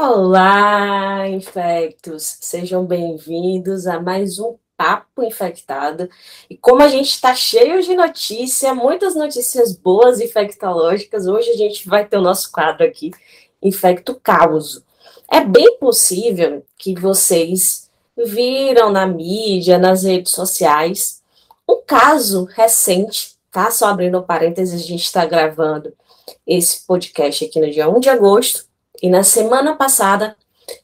Olá, 0.00 1.28
infectos! 1.28 2.36
Sejam 2.40 2.86
bem-vindos 2.86 3.84
a 3.88 4.00
mais 4.00 4.38
um 4.38 4.56
Papo 4.76 5.24
Infectado. 5.24 6.08
E 6.48 6.56
como 6.56 6.82
a 6.84 6.88
gente 6.88 7.10
está 7.10 7.34
cheio 7.34 7.82
de 7.82 7.96
notícia, 7.96 8.72
muitas 8.72 9.16
notícias 9.16 9.76
boas 9.76 10.20
infectológicas, 10.20 11.26
hoje 11.26 11.50
a 11.50 11.56
gente 11.56 11.88
vai 11.88 12.06
ter 12.06 12.16
o 12.16 12.22
nosso 12.22 12.52
quadro 12.52 12.86
aqui, 12.86 13.10
Infecto 13.60 14.14
Causo. 14.22 14.84
É 15.28 15.40
bem 15.40 15.78
possível 15.80 16.64
que 16.78 16.94
vocês 16.94 17.90
viram 18.16 18.92
na 18.92 19.04
mídia, 19.04 19.78
nas 19.78 20.04
redes 20.04 20.30
sociais, 20.30 21.24
um 21.68 21.82
caso 21.84 22.44
recente, 22.44 23.34
tá? 23.50 23.68
Só 23.72 23.86
abrindo 23.86 24.22
parênteses, 24.22 24.80
a 24.80 24.86
gente 24.86 25.02
está 25.02 25.26
gravando 25.26 25.92
esse 26.46 26.86
podcast 26.86 27.44
aqui 27.44 27.58
no 27.58 27.68
dia 27.68 27.88
1 27.88 27.98
de 27.98 28.08
agosto, 28.08 28.67
e 29.02 29.08
na 29.08 29.22
semana 29.22 29.76
passada, 29.76 30.36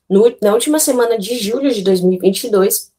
no, 0.09 0.35
na 0.41 0.53
última 0.53 0.79
semana 0.79 1.19
de 1.19 1.37
julho 1.37 1.73
de 1.73 1.83
2022, 1.83 2.93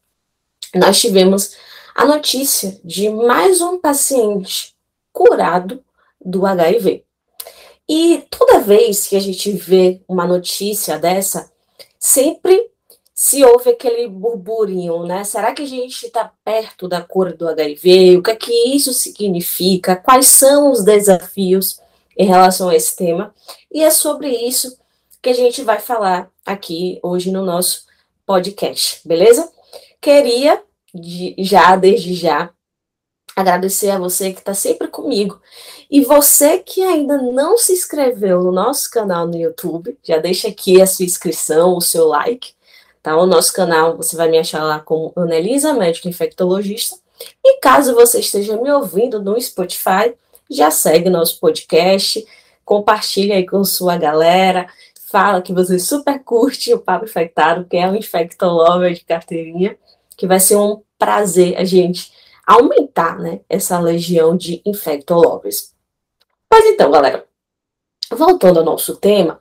nós 0.76 1.00
tivemos 1.00 1.55
a 1.96 2.05
notícia 2.05 2.78
de 2.84 3.10
mais 3.10 3.62
um 3.62 3.80
paciente 3.80 4.76
curado 5.14 5.84
do 6.24 6.46
HIV. 6.46 7.04
E 7.88 8.24
toda 8.30 8.60
vez 8.60 9.08
que 9.08 9.16
a 9.16 9.20
gente 9.20 9.52
vê 9.52 10.02
uma 10.08 10.26
notícia 10.26 10.98
dessa, 10.98 11.50
sempre 12.00 12.70
se 13.13 13.46
ouve 13.46 13.70
aquele 13.70 14.08
burburinho, 14.08 15.05
né? 15.05 15.24
Será 15.24 15.54
que 15.54 15.62
a 15.62 15.68
gente 15.68 16.08
está 16.08 16.30
perto 16.44 16.88
da 16.88 17.02
cura 17.02 17.32
do 17.32 17.48
HIV? 17.48 18.18
O 18.18 18.24
que 18.24 18.32
é 18.32 18.36
que 18.36 18.52
isso 18.76 18.91
significa? 18.91 19.96
Quais 19.96 20.27
são 20.27 20.70
os 20.70 20.84
desafios 20.84 21.80
em 22.18 22.26
relação 22.26 22.68
a 22.68 22.76
esse 22.76 22.96
tema? 22.96 23.34
E 23.72 23.82
é 23.82 23.90
sobre 23.90 24.30
isso 24.30 24.77
que 25.26 25.30
a 25.32 25.34
gente 25.34 25.64
vai 25.64 25.80
falar 25.80 26.30
aqui 26.46 27.00
hoje 27.02 27.32
no 27.32 27.44
nosso 27.44 27.88
podcast, 28.28 29.02
beleza? 29.04 29.52
Queria 29.99 30.62
de, 30.94 31.34
já, 31.40 31.76
desde 31.76 32.13
já, 32.13 32.52
agradecer 33.36 33.90
a 33.90 33.98
você 33.98 34.32
que 34.32 34.38
está 34.38 34.54
sempre 34.54 34.88
comigo. 34.88 35.41
E 35.90 36.02
você 36.02 36.60
que 36.60 36.84
ainda 36.84 37.18
não 37.18 37.58
se 37.58 37.74
inscreveu 37.74 38.44
no 38.44 38.52
nosso 38.52 38.88
canal 38.91 39.26
no 39.26 39.36
YouTube, 39.36 39.98
já 40.04 40.20
deixa 40.20 40.49
aqui 40.49 40.80
a 40.80 40.86
sua 40.86 41.05
inscrição, 41.05 41.76
o 41.76 41.82
seu 41.82 42.05
like, 42.05 42.54
tá? 43.02 43.18
O 43.18 43.26
nosso 43.26 43.52
canal, 43.52 43.98
você 43.98 44.16
vai 44.16 44.30
me 44.30 44.38
achar 44.38 44.64
lá 44.64 44.80
como 44.80 45.12
Anelisa, 45.16 45.74
médica 45.74 46.08
infectologista. 46.08 46.98
E 47.44 47.60
caso 47.60 47.96
você 47.96 48.20
esteja 48.20 48.62
me 48.62 48.71
ouvindo 48.71 49.20
no 49.20 49.42
Spotify, 49.42 50.14
já 50.48 50.70
segue 50.70 51.10
nosso 51.10 51.40
podcast, 51.40 52.24
compartilha 52.64 53.38
aí 53.38 53.46
com 53.48 53.64
sua 53.64 53.98
galera, 53.98 54.68
fala 55.16 55.41
que 55.41 55.54
você 55.54 55.80
super 55.80 56.21
curte 56.21 56.74
o 56.74 56.80
Papo 56.80 57.05
Infectado, 57.05 57.63
que 57.63 57.77
é 57.77 57.88
um 57.88 57.96
infectolover 57.96 58.94
de 58.94 59.05
carteirinha, 59.05 59.77
que 60.18 60.27
vai 60.27 60.41
ser 60.41 60.58
um 60.58 60.82
prazer 60.99 61.55
a 61.55 61.63
gente 61.63 62.12
aumentar, 62.46 63.18
né, 63.18 63.40
essa 63.48 63.80
legião 63.80 64.36
de 64.36 64.62
infectolovers. 64.66 65.74
Mas 66.52 66.66
então, 66.66 66.91
galera, 66.91 67.25
voltando 68.12 68.59
ao 68.59 68.66
nosso 68.66 68.97
tema, 68.97 69.40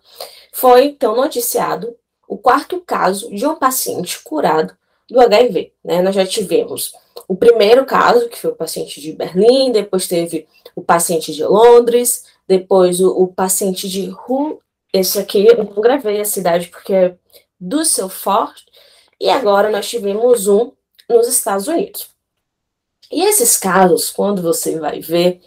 foi 0.52 0.84
então 0.84 1.16
noticiado 1.16 1.96
o 2.28 2.38
quarto 2.38 2.80
caso 2.80 3.28
de 3.34 3.44
um 3.44 3.56
paciente 3.56 4.22
curado 4.22 4.76
do 5.10 5.20
HIV, 5.20 5.72
né? 5.84 6.00
Nós 6.02 6.14
já 6.14 6.24
tivemos 6.24 6.92
o 7.26 7.34
primeiro 7.34 7.84
caso, 7.84 8.28
que 8.28 8.38
foi 8.38 8.52
o 8.52 8.56
paciente 8.56 9.00
de 9.00 9.12
Berlim, 9.12 9.72
depois 9.72 10.06
teve 10.06 10.46
o 10.76 10.82
paciente 10.82 11.32
de 11.32 11.44
Londres, 11.44 12.26
depois 12.46 13.00
o, 13.00 13.10
o 13.10 13.26
paciente 13.26 13.88
de 13.88 14.08
esse 14.94 15.18
aqui 15.18 15.44
eu 15.44 15.56
não 15.56 15.82
gravei 15.82 16.20
a 16.20 16.24
cidade 16.24 16.68
porque 16.68 16.94
é 16.94 17.18
do 17.58 17.84
seu 17.84 18.08
forte. 18.08 18.64
E 19.20 19.28
agora 19.28 19.68
nós 19.68 19.88
tivemos 19.88 20.46
um 20.46 20.70
nos 21.08 21.26
Estados 21.26 21.66
Unidos. 21.66 22.08
E 23.10 23.24
esses 23.24 23.56
casos, 23.56 24.10
quando 24.10 24.40
você 24.40 24.78
vai 24.78 25.00
ver, 25.00 25.42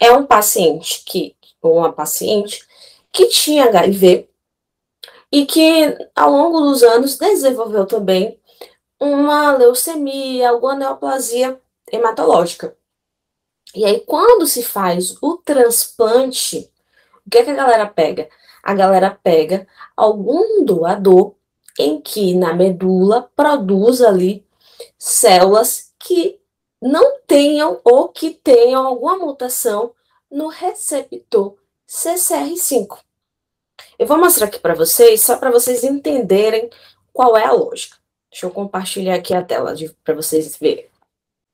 é 0.00 0.10
um 0.12 0.24
paciente 0.24 1.04
que, 1.04 1.36
uma 1.62 1.92
paciente, 1.92 2.66
que 3.12 3.26
tinha 3.26 3.66
HIV 3.66 4.30
e 5.30 5.44
que 5.44 5.94
ao 6.14 6.30
longo 6.30 6.60
dos 6.62 6.82
anos 6.82 7.18
desenvolveu 7.18 7.84
também 7.84 8.40
uma 8.98 9.52
leucemia, 9.52 10.48
alguma 10.48 10.74
neoplasia 10.74 11.60
hematológica. 11.92 12.74
E 13.74 13.84
aí, 13.84 14.00
quando 14.00 14.46
se 14.46 14.62
faz 14.62 15.16
o 15.20 15.36
transplante, 15.36 16.70
o 17.26 17.30
que, 17.30 17.38
é 17.38 17.44
que 17.44 17.50
a 17.50 17.54
galera 17.54 17.86
pega? 17.86 18.28
A 18.66 18.74
galera 18.74 19.16
pega 19.22 19.64
algum 19.96 20.64
doador 20.64 21.34
em 21.78 22.00
que 22.00 22.34
na 22.34 22.52
medula 22.52 23.30
produz 23.36 24.02
ali 24.02 24.44
células 24.98 25.92
que 26.00 26.40
não 26.82 27.20
tenham 27.28 27.80
ou 27.84 28.08
que 28.08 28.30
tenham 28.30 28.84
alguma 28.84 29.16
mutação 29.18 29.92
no 30.28 30.48
receptor 30.48 31.54
CCR5. 31.88 32.98
Eu 33.96 34.06
vou 34.08 34.18
mostrar 34.18 34.48
aqui 34.48 34.58
para 34.58 34.74
vocês, 34.74 35.22
só 35.22 35.36
para 35.36 35.52
vocês 35.52 35.84
entenderem 35.84 36.68
qual 37.12 37.36
é 37.36 37.44
a 37.44 37.52
lógica. 37.52 37.96
Deixa 38.28 38.46
eu 38.46 38.50
compartilhar 38.50 39.14
aqui 39.14 39.32
a 39.32 39.44
tela 39.44 39.74
para 40.02 40.14
vocês 40.14 40.56
verem. 40.56 40.88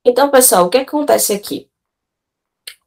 Então, 0.03 0.31
pessoal, 0.31 0.65
o 0.65 0.69
que 0.69 0.79
acontece 0.79 1.31
aqui? 1.31 1.69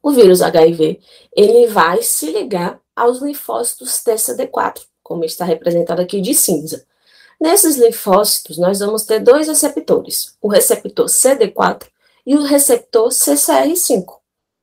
O 0.07 0.11
vírus 0.11 0.41
HIV, 0.41 1.01
ele 1.35 1.67
vai 1.67 2.01
se 2.01 2.31
ligar 2.31 2.79
aos 2.95 3.21
linfócitos 3.21 4.01
TCD4, 4.05 4.85
como 5.03 5.25
está 5.25 5.43
representado 5.43 6.01
aqui 6.01 6.21
de 6.21 6.33
cinza. 6.33 6.87
Nesses 7.37 7.75
linfócitos, 7.75 8.57
nós 8.57 8.79
vamos 8.79 9.03
ter 9.03 9.19
dois 9.19 9.49
receptores, 9.49 10.37
o 10.41 10.47
receptor 10.47 11.07
CD4 11.07 11.87
e 12.25 12.37
o 12.37 12.43
receptor 12.43 13.09
CCR5, 13.09 14.05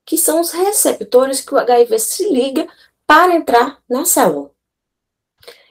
que 0.06 0.16
são 0.16 0.40
os 0.40 0.50
receptores 0.50 1.42
que 1.42 1.52
o 1.54 1.58
HIV 1.58 1.98
se 1.98 2.26
liga 2.32 2.66
para 3.06 3.34
entrar 3.34 3.82
na 3.86 4.06
célula. 4.06 4.50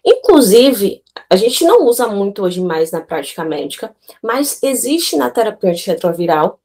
Inclusive, 0.05 1.03
a 1.27 1.35
gente 1.35 1.65
não 1.65 1.87
usa 1.87 2.07
muito 2.07 2.43
hoje 2.43 2.61
mais 2.61 2.91
na 2.91 3.01
prática 3.01 3.43
médica, 3.43 3.95
mas 4.21 4.61
existe 4.61 5.17
na 5.17 5.31
terapia 5.31 5.71
antirretroviral 5.71 6.59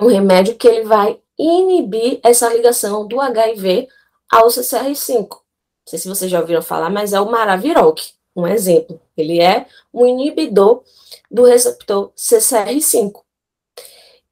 um 0.00 0.06
remédio 0.06 0.56
que 0.56 0.66
ele 0.66 0.84
vai 0.84 1.20
inibir 1.38 2.20
essa 2.22 2.52
ligação 2.52 3.06
do 3.06 3.20
HIV 3.20 3.88
ao 4.30 4.48
CCR5. 4.48 5.28
Não 5.30 5.38
sei 5.86 5.98
se 5.98 6.08
vocês 6.08 6.30
já 6.30 6.40
ouviram 6.40 6.62
falar, 6.62 6.90
mas 6.90 7.12
é 7.12 7.20
o 7.20 7.30
Maraviroc, 7.30 8.00
um 8.34 8.46
exemplo. 8.46 9.00
Ele 9.16 9.40
é 9.40 9.66
um 9.92 10.06
inibidor 10.06 10.82
do 11.30 11.44
receptor 11.44 12.10
CCR5. 12.16 13.22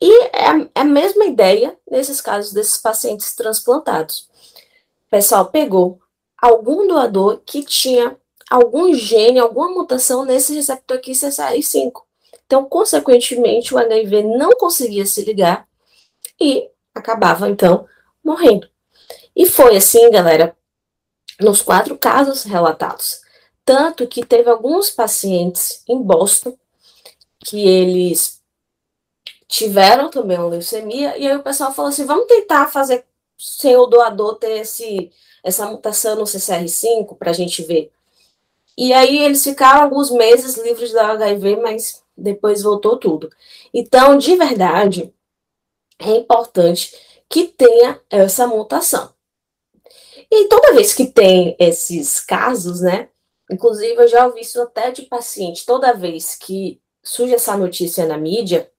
E 0.01 0.13
é, 0.25 0.69
é 0.75 0.81
a 0.81 0.85
mesma 0.85 1.25
ideia 1.25 1.77
nesses 1.91 2.21
casos 2.21 2.53
desses 2.53 2.77
pacientes 2.79 3.35
transplantados. 3.35 4.29
O 5.07 5.11
pessoal 5.11 5.47
pegou 5.47 6.01
algum 6.37 6.87
doador 6.87 7.41
que 7.47 7.63
tinha 7.63 8.17
algum 8.51 8.93
gene, 8.93 9.39
alguma 9.39 9.71
mutação 9.71 10.25
nesse 10.25 10.55
receptor 10.55 10.99
aqui 10.99 11.13
CCR5. 11.13 12.03
Então, 12.47 12.65
consequentemente, 12.65 13.75
o 13.75 13.79
HIV 13.79 14.23
não 14.25 14.51
conseguia 14.53 15.07
se 15.07 15.23
ligar 15.25 15.67
e 16.41 16.69
acabava, 16.95 17.49
então, 17.49 17.87
morrendo. 18.23 18.69
E 19.35 19.47
foi 19.47 19.77
assim, 19.77 20.11
galera, 20.11 20.57
nos 21.41 21.61
quatro 21.61 21.97
casos 21.99 22.45
relatados. 22.45 23.21
Tanto 23.65 24.07
que 24.07 24.25
teve 24.25 24.49
alguns 24.49 24.91
pacientes 24.91 25.83
em 25.89 26.01
Boston 26.01 26.57
que 27.41 27.67
eles 27.67 28.43
tiveram 29.47 30.11
também 30.11 30.39
uma 30.39 30.49
leucemia, 30.49 31.17
e 31.17 31.27
aí 31.27 31.37
o 31.37 31.43
pessoal 31.43 31.73
falou 31.73 31.91
assim: 31.91 32.05
vamos 32.05 32.27
tentar 32.27 32.71
fazer 32.71 33.05
sem 33.39 33.77
o 33.77 33.87
doador 33.87 34.37
ter 34.37 34.61
esse, 34.61 35.13
essa 35.43 35.67
mutação 35.67 36.17
no 36.17 36.25
CCR5 36.25 37.17
para 37.17 37.31
a 37.31 37.35
gente 37.35 37.63
ver. 37.63 37.91
E 38.77 38.93
aí 38.93 39.23
eles 39.23 39.45
ficaram 39.45 39.83
alguns 39.83 40.11
meses 40.11 40.57
livres 40.57 40.93
da 40.93 41.13
HIV, 41.13 41.57
mas 41.57 42.03
depois 42.17 42.63
voltou 42.63 42.97
tudo. 42.97 43.31
Então, 43.73 44.19
de 44.19 44.35
verdade, 44.37 45.14
é 46.11 46.17
importante 46.17 46.95
que 47.29 47.45
tenha 47.49 48.01
essa 48.11 48.47
mutação. 48.47 49.13
E 50.31 50.49
toda 50.49 50.75
vez 50.75 50.95
que 50.95 51.07
tem 51.07 51.57
esses 51.59 52.21
casos, 52.21 52.81
né? 52.81 53.09
Inclusive, 53.51 53.95
eu 54.03 54.09
já 54.09 54.27
ouvi 54.27 54.41
isso 54.41 54.61
até 54.61 54.91
de 54.91 55.03
paciente. 55.03 55.67
Toda 55.67 55.93
vez 55.93 56.35
que 56.35 56.81
surge 57.03 57.35
essa 57.35 57.57
notícia 57.57 58.07
na 58.07 58.17
mídia, 58.17 58.71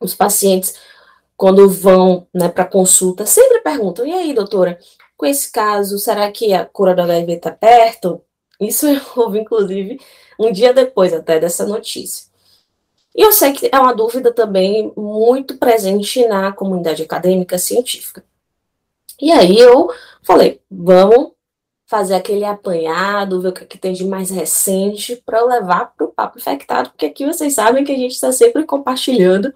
os 0.00 0.14
pacientes, 0.14 0.74
quando 1.36 1.68
vão 1.68 2.26
né, 2.34 2.48
para 2.48 2.64
consulta, 2.64 3.26
sempre 3.26 3.60
perguntam: 3.60 4.06
e 4.06 4.12
aí, 4.12 4.34
doutora, 4.34 4.78
com 5.16 5.26
esse 5.26 5.50
caso, 5.50 5.98
será 5.98 6.30
que 6.30 6.52
a 6.52 6.66
cura 6.66 6.94
do 6.94 7.02
HIV 7.02 7.32
está 7.34 7.50
perto? 7.50 8.22
Isso 8.60 8.86
eu 8.86 9.00
ouvi, 9.16 9.40
inclusive, 9.40 10.00
um 10.38 10.52
dia 10.52 10.72
depois 10.72 11.12
até 11.12 11.40
dessa 11.40 11.66
notícia. 11.66 12.31
E 13.14 13.22
eu 13.22 13.32
sei 13.32 13.52
que 13.52 13.68
é 13.70 13.78
uma 13.78 13.94
dúvida 13.94 14.32
também 14.32 14.92
muito 14.96 15.58
presente 15.58 16.26
na 16.26 16.52
comunidade 16.52 17.02
acadêmica 17.02 17.58
científica. 17.58 18.24
E 19.20 19.30
aí 19.30 19.58
eu 19.58 19.92
falei, 20.22 20.60
vamos 20.70 21.32
fazer 21.86 22.14
aquele 22.14 22.44
apanhado, 22.44 23.40
ver 23.42 23.48
o 23.48 23.52
que, 23.52 23.64
é 23.64 23.66
que 23.66 23.76
tem 23.76 23.92
de 23.92 24.06
mais 24.06 24.30
recente 24.30 25.22
para 25.26 25.44
levar 25.44 25.92
para 25.94 26.06
o 26.06 26.12
Papo 26.12 26.38
Infectado, 26.38 26.88
porque 26.88 27.04
aqui 27.04 27.26
vocês 27.26 27.52
sabem 27.54 27.84
que 27.84 27.92
a 27.92 27.96
gente 27.96 28.12
está 28.12 28.32
sempre 28.32 28.64
compartilhando 28.64 29.52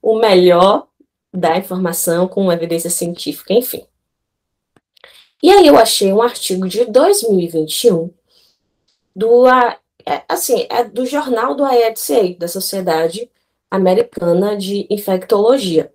o 0.00 0.18
melhor 0.18 0.86
da 1.32 1.58
informação 1.58 2.26
com 2.26 2.50
evidência 2.50 2.88
científica, 2.88 3.52
enfim. 3.52 3.84
E 5.42 5.50
aí 5.50 5.66
eu 5.66 5.76
achei 5.76 6.10
um 6.12 6.22
artigo 6.22 6.66
de 6.66 6.86
2021 6.86 8.10
do, 9.14 9.44
é, 10.06 10.22
assim, 10.28 10.66
é 10.70 10.84
do 10.84 11.04
jornal 11.04 11.54
do 11.54 11.64
AEDCA, 11.64 12.38
da 12.38 12.46
Sociedade 12.46 13.30
Americana 13.70 14.56
de 14.56 14.86
Infectologia. 14.88 15.92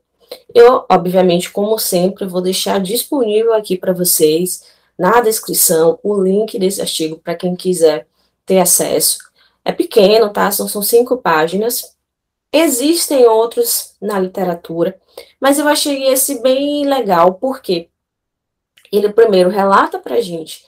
Eu, 0.54 0.86
obviamente, 0.90 1.50
como 1.52 1.78
sempre, 1.80 2.25
vou 2.25 2.42
deixar 2.42 2.80
disponível 2.80 3.54
aqui 3.54 3.78
para 3.78 3.94
vocês 3.94 4.63
na 4.98 5.22
descrição 5.22 5.98
o 6.04 6.22
link 6.22 6.60
desse 6.60 6.81
artigo 6.81 7.18
para 7.18 7.36
quem 7.36 7.56
quiser 7.56 8.08
ter 8.46 8.60
acesso. 8.60 9.18
É 9.63 9.72
pequeno, 9.72 10.31
tá? 10.31 10.52
São, 10.52 10.68
são 10.68 10.81
cinco 10.81 11.18
páginas. 11.18 11.96
Existem 12.54 13.25
outros 13.25 13.96
na 14.02 14.19
literatura, 14.19 15.00
mas 15.40 15.57
eu 15.57 15.68
achei 15.69 16.07
esse 16.07 16.42
bem 16.42 16.86
legal, 16.86 17.36
porque 17.36 17.88
ele 18.92 19.10
primeiro 19.14 19.50
relata 19.50 19.98
para 19.98 20.19
gente 20.19 20.66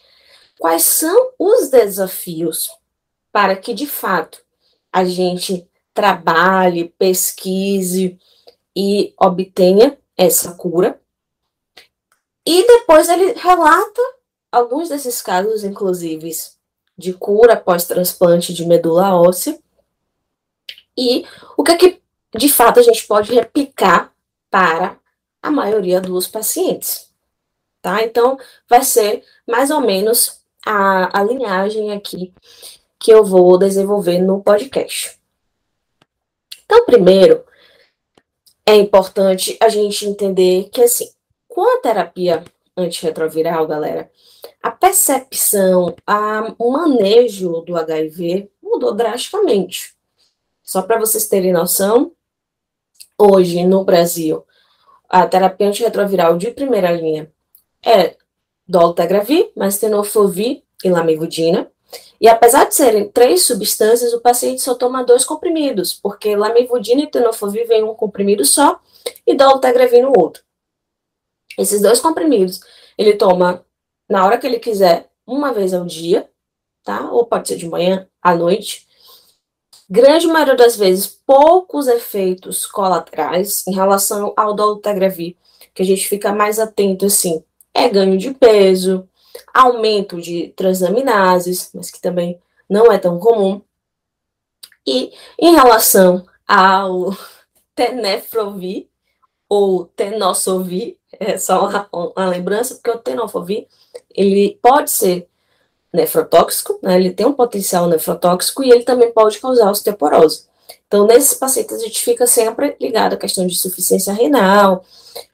quais 0.57 0.83
são 0.83 1.31
os 1.37 1.69
desafios 1.69 2.69
para 3.33 3.55
que, 3.55 3.73
de 3.73 3.87
fato, 3.87 4.39
a 4.91 5.03
gente 5.03 5.67
trabalhe, 5.91 6.93
pesquise 6.99 8.19
e 8.75 9.11
obtenha 9.19 9.97
essa 10.15 10.53
cura. 10.53 11.01
E 12.45 12.67
depois 12.67 13.09
ele 13.09 13.33
relata 13.33 14.01
alguns 14.51 14.89
desses 14.89 15.19
casos, 15.19 15.63
inclusive, 15.63 16.31
de 16.95 17.11
cura 17.13 17.57
pós-transplante 17.57 18.53
de 18.53 18.67
medula 18.67 19.15
óssea. 19.15 19.59
E 20.95 21.25
o 21.57 21.63
que 21.63 21.71
é 21.71 21.75
que, 21.75 22.01
de 22.35 22.49
fato, 22.49 22.79
a 22.79 22.83
gente 22.83 23.07
pode 23.07 23.33
replicar 23.33 24.13
para 24.51 24.99
a 25.41 25.49
maioria 25.49 25.99
dos 25.99 26.27
pacientes. 26.27 27.11
Tá? 27.81 28.03
Então, 28.03 28.37
vai 28.69 28.83
ser 28.83 29.25
mais 29.47 29.71
ou 29.71 29.81
menos 29.81 30.39
a, 30.63 31.19
a 31.19 31.23
linhagem 31.23 31.91
aqui 31.91 32.31
que 33.03 33.11
eu 33.11 33.25
vou 33.25 33.57
desenvolver 33.57 34.17
no 34.19 34.41
podcast. 34.41 35.19
Então, 36.63 36.85
primeiro, 36.85 37.43
é 38.65 38.75
importante 38.75 39.57
a 39.59 39.67
gente 39.67 40.07
entender 40.07 40.69
que, 40.71 40.81
assim, 40.81 41.09
com 41.49 41.61
a 41.61 41.81
terapia 41.81 42.45
antirretroviral, 42.77 43.67
galera, 43.67 44.09
a 44.61 44.71
percepção, 44.71 45.93
a, 46.07 46.55
o 46.57 46.71
manejo 46.71 47.59
do 47.67 47.75
HIV 47.75 48.49
mudou 48.61 48.95
drasticamente. 48.95 49.93
Só 50.63 50.81
para 50.81 50.97
vocês 50.97 51.27
terem 51.27 51.51
noção, 51.51 52.13
hoje 53.19 53.65
no 53.65 53.83
Brasil, 53.83 54.45
a 55.09 55.27
terapia 55.27 55.67
antirretroviral 55.67 56.37
de 56.37 56.51
primeira 56.51 56.89
linha 56.89 57.29
é 57.85 58.15
dolutegravir, 58.65 59.51
mas 59.57 59.77
tenofovir 59.77 60.63
e 60.81 60.89
lamivudina. 60.89 61.69
E 62.23 62.29
apesar 62.29 62.63
de 62.63 62.73
serem 62.73 63.09
três 63.09 63.45
substâncias, 63.45 64.13
o 64.13 64.21
paciente 64.21 64.61
só 64.61 64.73
toma 64.73 65.03
dois 65.03 65.25
comprimidos, 65.25 65.93
porque 65.93 66.37
lamivudina 66.37 67.01
e 67.01 67.11
tenofovir 67.11 67.67
vem 67.67 67.83
um 67.83 67.93
comprimido 67.93 68.45
só 68.45 68.79
e 69.27 69.35
dolutegravir 69.35 70.01
no 70.01 70.13
outro. 70.17 70.41
Esses 71.59 71.81
dois 71.81 71.99
comprimidos, 71.99 72.61
ele 72.97 73.15
toma 73.15 73.65
na 74.09 74.25
hora 74.25 74.37
que 74.37 74.47
ele 74.47 74.57
quiser, 74.57 75.09
uma 75.27 75.51
vez 75.51 75.73
ao 75.73 75.83
dia, 75.85 76.29
tá? 76.81 77.11
Ou 77.11 77.25
pode 77.25 77.49
ser 77.49 77.57
de 77.57 77.67
manhã, 77.67 78.07
à 78.21 78.33
noite. 78.33 78.87
Grande 79.89 80.25
maioria 80.25 80.55
das 80.55 80.77
vezes, 80.77 81.07
poucos 81.07 81.87
efeitos 81.87 82.65
colaterais 82.65 83.67
em 83.67 83.73
relação 83.73 84.33
ao 84.37 84.53
dolutegravir, 84.53 85.35
que 85.73 85.83
a 85.83 85.85
gente 85.85 86.07
fica 86.07 86.31
mais 86.31 86.57
atento, 86.57 87.05
assim, 87.05 87.43
é 87.73 87.89
ganho 87.89 88.17
de 88.17 88.33
peso, 88.33 89.09
aumento 89.53 90.21
de 90.21 90.53
transaminases, 90.55 91.69
mas 91.73 91.89
que 91.89 92.01
também 92.01 92.39
não 92.69 92.91
é 92.91 92.97
tão 92.97 93.19
comum. 93.19 93.61
E 94.85 95.13
em 95.39 95.53
relação 95.53 96.25
ao 96.47 97.15
tenefrovir, 97.75 98.87
ou 99.49 99.85
tenosovir, 99.85 100.97
é 101.19 101.37
só 101.37 101.67
uma, 101.67 101.87
uma 101.91 102.25
lembrança, 102.27 102.75
porque 102.75 102.89
o 102.89 102.97
tenofovir, 102.97 103.67
ele 104.09 104.57
pode 104.61 104.89
ser 104.89 105.27
nefrotóxico, 105.93 106.79
né, 106.81 106.95
ele 106.95 107.11
tem 107.11 107.25
um 107.25 107.33
potencial 107.33 107.87
nefrotóxico 107.87 108.63
e 108.63 108.71
ele 108.71 108.83
também 108.83 109.11
pode 109.11 109.39
causar 109.39 109.69
osteoporose. 109.69 110.47
Então, 110.87 111.05
nesses 111.05 111.35
pacientes, 111.35 111.75
a 111.75 111.79
gente 111.79 112.03
fica 112.03 112.25
sempre 112.25 112.75
ligado 112.81 113.13
à 113.13 113.17
questão 113.17 113.45
de 113.45 113.53
insuficiência 113.53 114.11
renal, 114.11 114.83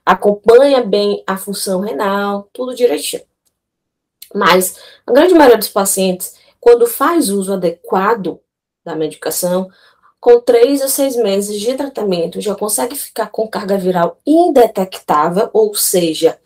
acompanha 0.05 0.83
bem 0.83 1.23
a 1.25 1.37
função 1.37 1.79
renal, 1.79 2.49
tudo 2.51 2.75
direitinho. 2.75 3.23
Mas 4.33 4.75
a 5.05 5.11
grande 5.11 5.33
maioria 5.33 5.57
dos 5.57 5.69
pacientes, 5.69 6.35
quando 6.59 6.85
faz 6.87 7.29
uso 7.29 7.53
adequado 7.53 8.39
da 8.83 8.95
medicação, 8.95 9.69
com 10.19 10.39
três 10.39 10.81
a 10.81 10.87
seis 10.87 11.15
meses 11.15 11.59
de 11.59 11.73
tratamento, 11.75 12.41
já 12.41 12.53
consegue 12.53 12.95
ficar 12.95 13.27
com 13.27 13.47
carga 13.47 13.77
viral 13.77 14.19
indetectável, 14.25 15.49
ou 15.53 15.73
seja, 15.73 16.37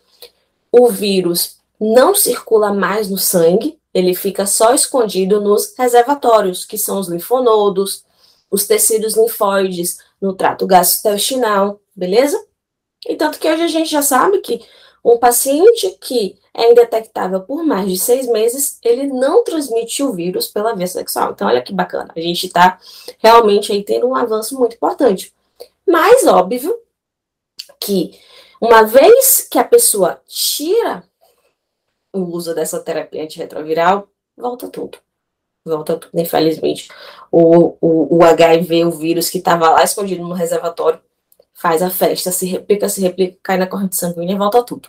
o 0.70 0.88
vírus 0.88 1.56
não 1.80 2.14
circula 2.14 2.72
mais 2.72 3.10
no 3.10 3.18
sangue, 3.18 3.78
ele 3.92 4.14
fica 4.14 4.46
só 4.46 4.74
escondido 4.74 5.40
nos 5.40 5.74
reservatórios, 5.76 6.64
que 6.64 6.78
são 6.78 6.98
os 6.98 7.08
linfonodos, 7.08 8.04
os 8.50 8.66
tecidos 8.66 9.16
linfóides 9.16 9.98
no 10.20 10.34
trato 10.34 10.66
gastrointestinal, 10.66 11.80
beleza? 11.94 12.42
E 13.06 13.16
tanto 13.16 13.38
que 13.38 13.48
hoje 13.48 13.62
a 13.62 13.68
gente 13.68 13.90
já 13.90 14.02
sabe 14.02 14.38
que 14.38 14.64
um 15.04 15.18
paciente 15.18 15.90
que 16.00 16.38
é 16.54 16.70
indetectável 16.70 17.42
por 17.42 17.64
mais 17.64 17.90
de 17.90 17.98
seis 17.98 18.26
meses, 18.28 18.78
ele 18.82 19.08
não 19.08 19.44
transmite 19.44 20.02
o 20.02 20.12
vírus 20.12 20.48
pela 20.48 20.74
via 20.74 20.86
sexual. 20.86 21.32
Então, 21.32 21.48
olha 21.48 21.60
que 21.60 21.72
bacana, 21.72 22.12
a 22.16 22.20
gente 22.20 22.46
está 22.46 22.78
realmente 23.18 23.72
aí 23.72 23.82
tendo 23.84 24.06
um 24.06 24.14
avanço 24.14 24.58
muito 24.58 24.76
importante. 24.76 25.34
Mas, 25.86 26.26
óbvio, 26.26 26.78
que 27.80 28.18
uma 28.60 28.84
vez 28.84 29.46
que 29.50 29.58
a 29.58 29.64
pessoa 29.64 30.22
tira 30.26 31.04
o 32.12 32.20
uso 32.20 32.54
dessa 32.54 32.80
terapia 32.80 33.24
antirretroviral, 33.24 34.08
volta 34.36 34.68
tudo. 34.68 34.98
Volta 35.66 35.96
tudo, 35.96 36.18
infelizmente. 36.18 36.88
O, 37.30 37.76
o, 37.80 38.18
o 38.18 38.22
HIV, 38.22 38.84
o 38.84 38.90
vírus 38.92 39.28
que 39.28 39.38
estava 39.38 39.68
lá 39.70 39.82
escondido 39.82 40.22
no 40.22 40.34
reservatório, 40.34 41.00
faz 41.54 41.82
a 41.82 41.90
festa, 41.90 42.32
se 42.32 42.46
replica, 42.46 42.88
se 42.88 43.00
replica, 43.00 43.38
cai 43.42 43.56
na 43.56 43.66
corrente 43.66 43.96
sanguínea 43.96 44.34
e 44.34 44.38
volta 44.38 44.62
tudo. 44.62 44.88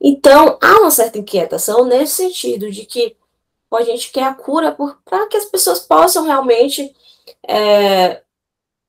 Então, 0.00 0.58
há 0.62 0.80
uma 0.80 0.90
certa 0.90 1.18
inquietação 1.18 1.84
nesse 1.84 2.14
sentido 2.14 2.70
de 2.70 2.86
que 2.86 3.16
a 3.72 3.82
gente 3.82 4.10
quer 4.10 4.24
a 4.24 4.34
cura 4.34 4.76
para 5.04 5.28
que 5.28 5.36
as 5.36 5.44
pessoas 5.44 5.80
possam 5.80 6.24
realmente 6.24 6.94
é, 7.46 8.22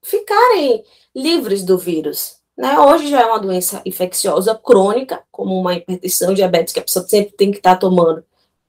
ficarem 0.01 0.83
livres 1.15 1.63
do 1.63 1.77
vírus. 1.77 2.37
Né? 2.57 2.79
Hoje 2.79 3.09
já 3.09 3.21
é 3.21 3.25
uma 3.25 3.39
doença 3.39 3.81
infecciosa 3.85 4.55
crônica, 4.55 5.21
como 5.31 5.59
uma 5.59 5.73
hipertensão, 5.73 6.33
diabetes, 6.33 6.73
que 6.73 6.79
a 6.79 6.83
pessoa 6.83 7.07
sempre 7.07 7.33
tem 7.33 7.51
que 7.51 7.57
estar 7.57 7.75
tá 7.75 7.79
tomando 7.79 8.23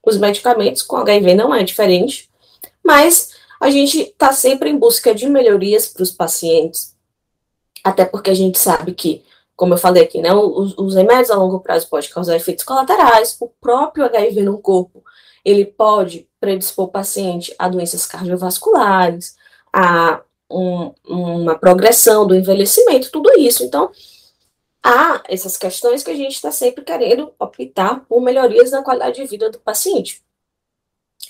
os 0.05 0.19
medicamentos, 0.19 0.83
com 0.83 0.97
HIV 0.97 1.35
não 1.35 1.55
é 1.55 1.63
diferente, 1.63 2.29
mas 2.85 3.31
a 3.61 3.71
gente 3.71 4.01
está 4.01 4.33
sempre 4.33 4.69
em 4.69 4.77
busca 4.77 5.15
de 5.15 5.29
melhorias 5.29 5.87
para 5.87 6.03
os 6.03 6.11
pacientes, 6.11 6.92
até 7.83 8.05
porque 8.05 8.31
a 8.31 8.35
gente 8.35 8.59
sabe 8.59 8.95
que, 8.95 9.25
como 9.57 9.75
eu 9.75 9.79
falei 9.79 10.03
aqui, 10.03 10.21
né, 10.21 10.33
os, 10.35 10.77
os 10.79 10.95
remédios 10.95 11.31
a 11.31 11.37
longo 11.37 11.61
prazo 11.61 11.89
podem 11.89 12.11
causar 12.11 12.37
efeitos 12.37 12.65
colaterais, 12.65 13.37
o 13.41 13.49
próprio 13.61 14.05
HIV 14.05 14.43
no 14.43 14.59
corpo, 14.59 15.05
ele 15.45 15.65
pode 15.65 16.29
predispor 16.41 16.87
o 16.87 16.91
paciente 16.91 17.55
a 17.59 17.69
doenças 17.69 18.07
cardiovasculares, 18.07 19.37
a 19.73 20.23
um, 20.51 20.93
uma 21.07 21.59
progressão 21.59 22.27
do 22.27 22.35
envelhecimento, 22.35 23.11
tudo 23.11 23.31
isso. 23.39 23.65
Então, 23.65 23.91
há 24.83 25.23
essas 25.29 25.57
questões 25.57 26.03
que 26.03 26.11
a 26.11 26.17
gente 26.17 26.35
está 26.35 26.51
sempre 26.51 26.85
querendo 26.85 27.33
optar 27.39 28.05
por 28.07 28.21
melhorias 28.21 28.71
na 28.71 28.83
qualidade 28.83 29.17
de 29.17 29.27
vida 29.27 29.51
do 29.51 29.59
paciente. 29.59 30.23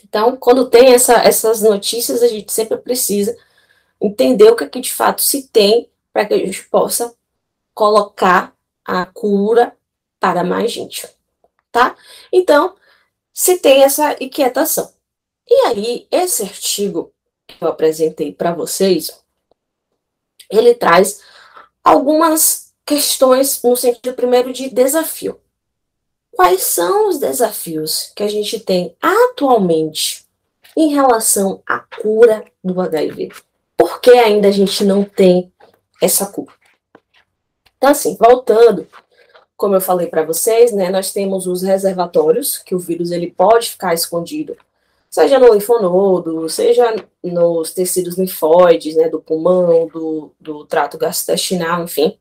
Então, 0.05 0.37
quando 0.37 0.69
tem 0.69 0.93
essa, 0.93 1.15
essas 1.15 1.63
notícias, 1.63 2.23
a 2.23 2.29
gente 2.29 2.53
sempre 2.53 2.77
precisa 2.79 3.37
entender 4.01 4.51
o 4.51 4.57
que, 4.57 4.65
é 4.65 4.69
que 4.69 4.81
de 4.81 4.93
fato 4.93 5.23
se 5.23 5.49
tem 5.49 5.89
para 6.12 6.26
que 6.26 6.35
a 6.35 6.38
gente 6.38 6.64
possa 6.69 7.14
colocar 7.75 8.54
a 8.85 9.07
cura 9.07 9.76
para 10.21 10.45
mais 10.45 10.71
gente, 10.71 11.09
tá? 11.71 11.97
Então, 12.33 12.76
se 13.33 13.59
tem 13.59 13.83
essa 13.83 14.16
inquietação. 14.23 14.92
E 15.49 15.54
aí, 15.66 16.07
esse 16.11 16.42
artigo 16.42 17.12
que 17.47 17.62
eu 17.62 17.69
apresentei 17.69 18.33
para 18.33 18.52
vocês, 18.52 19.23
ele 20.50 20.75
traz 20.75 21.21
algumas 21.83 22.73
questões 22.85 23.62
no 23.62 23.76
sentido 23.76 24.14
primeiro 24.14 24.52
de 24.52 24.69
desafio. 24.69 25.40
quais 26.35 26.62
são 26.62 27.09
os 27.09 27.19
desafios 27.19 28.11
que 28.16 28.23
a 28.23 28.28
gente 28.28 28.59
tem 28.59 28.97
atualmente 29.00 30.26
em 30.75 30.88
relação 30.88 31.62
à 31.66 31.78
cura 31.78 32.45
do 32.64 32.81
HIV? 32.81 33.33
Por 33.76 34.00
que 34.00 34.12
ainda 34.12 34.49
a 34.49 34.50
gente 34.50 34.83
não 34.83 35.04
tem 35.04 35.52
essa 36.03 36.27
cura? 36.27 36.53
Então, 37.77 37.91
assim, 37.91 38.17
voltando, 38.19 38.87
como 39.57 39.77
eu 39.77 39.81
falei 39.81 40.09
para 40.09 40.25
vocês, 40.25 40.73
né, 40.73 40.91
nós 40.91 41.13
temos 41.13 41.47
os 41.47 41.63
reservatórios, 41.63 42.59
que 42.59 42.75
o 42.75 42.79
vírus 42.79 43.11
ele 43.11 43.31
pode 43.31 43.71
ficar 43.71 43.95
escondido, 43.95 44.57
seja 45.09 45.39
no 45.39 45.53
linfonodo, 45.53 46.49
seja 46.49 46.95
nos 47.23 47.73
tecidos 47.73 48.17
linfóides, 48.19 48.97
né, 48.97 49.09
do 49.09 49.21
pulmão, 49.21 49.87
do, 49.87 50.35
do 50.41 50.65
trato 50.65 50.99
gastrointestinal, 50.99 51.85
enfim. 51.85 52.19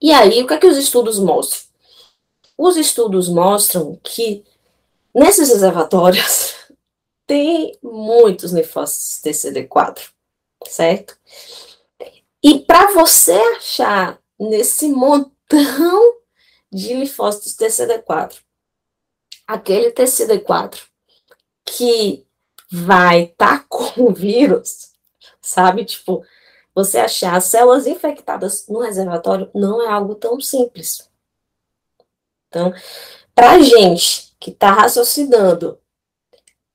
E 0.00 0.12
aí, 0.12 0.42
o 0.42 0.46
que 0.46 0.54
é 0.54 0.58
que 0.58 0.66
os 0.66 0.76
estudos 0.76 1.18
mostram? 1.18 1.60
Os 2.58 2.76
estudos 2.76 3.28
mostram 3.28 3.98
que 4.02 4.44
nesses 5.14 5.48
reservatórios 5.48 6.54
tem 7.26 7.78
muitos 7.82 8.52
linfócitos 8.52 9.20
TCD4, 9.22 10.10
certo? 10.66 11.16
E 12.42 12.58
para 12.60 12.92
você 12.92 13.32
achar 13.56 14.18
nesse 14.38 14.88
montão 14.88 16.16
de 16.70 16.94
linfócitos 16.94 17.54
TCD4, 17.56 18.40
aquele 19.46 19.92
TCD4 19.92 20.80
que 21.64 22.26
vai 22.70 23.24
estar 23.24 23.60
tá 23.60 23.66
com 23.68 24.04
o 24.04 24.12
vírus, 24.12 24.92
sabe? 25.40 25.84
Tipo, 25.84 26.24
você 26.74 26.98
achar 26.98 27.40
células 27.40 27.86
infectadas 27.86 28.66
no 28.66 28.80
reservatório 28.80 29.50
não 29.54 29.82
é 29.82 29.88
algo 29.88 30.14
tão 30.14 30.40
simples. 30.40 31.08
Então, 32.48 32.72
para 33.34 33.60
gente 33.60 34.34
que 34.40 34.50
está 34.50 34.72
raciocinando 34.72 35.78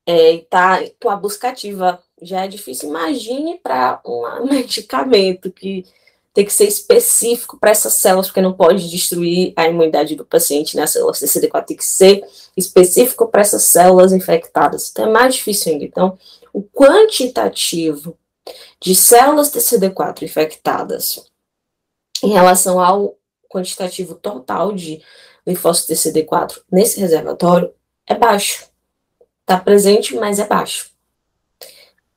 é, 0.06 0.34
e 0.34 0.38
está 0.38 0.80
com 1.02 1.10
a 1.10 1.16
busca 1.16 1.50
ativa 1.50 2.02
já 2.22 2.46
é 2.46 2.48
difícil, 2.48 2.90
imagine 2.90 3.60
para 3.62 4.02
um 4.06 4.46
medicamento 4.50 5.52
que 5.52 5.86
tem 6.34 6.46
que 6.46 6.54
ser 6.54 6.68
específico 6.68 7.58
para 7.58 7.72
essas 7.72 7.94
células, 7.94 8.28
porque 8.28 8.42
não 8.42 8.54
pode 8.54 8.88
destruir 8.90 9.54
a 9.56 9.68
imunidade 9.68 10.16
do 10.16 10.24
paciente, 10.24 10.76
né? 10.76 10.84
As 10.84 10.92
células 10.92 11.20
CD4 11.20 11.66
tem 11.66 11.76
que 11.76 11.84
ser 11.84 12.24
específico 12.56 13.28
para 13.28 13.42
essas 13.42 13.64
células 13.64 14.14
infectadas. 14.14 14.92
Então 14.92 15.06
é 15.08 15.12
mais 15.12 15.34
difícil 15.34 15.72
ainda. 15.72 15.86
Então, 15.86 16.18
o 16.54 16.62
quantitativo 16.62 18.16
de 18.80 18.94
células 18.94 19.52
TCD4 19.52 20.22
infectadas 20.22 21.28
em 22.24 22.30
relação 22.30 22.80
ao 22.80 23.18
quantitativo 23.50 24.14
total 24.14 24.74
de 24.74 25.02
linfócito 25.46 25.94
TCD4 25.94 26.62
nesse 26.72 27.00
reservatório 27.00 27.74
é 28.06 28.14
baixo. 28.14 28.68
Está 29.42 29.60
presente, 29.60 30.16
mas 30.16 30.38
é 30.38 30.46
baixo. 30.46 30.92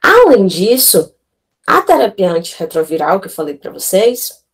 Além 0.02 0.46
disso, 0.46 1.14
a 1.66 1.82
terapia 1.82 2.32
antirretroviral 2.32 3.20
que 3.20 3.26
eu 3.26 3.32
falei 3.32 3.56
para 3.56 3.70
vocês, 3.70 4.44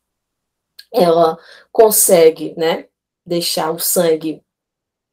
ela 0.93 1.39
consegue, 1.73 2.55
né, 2.57 2.87
deixar 3.25 3.71
o 3.71 3.79
sangue 3.79 4.43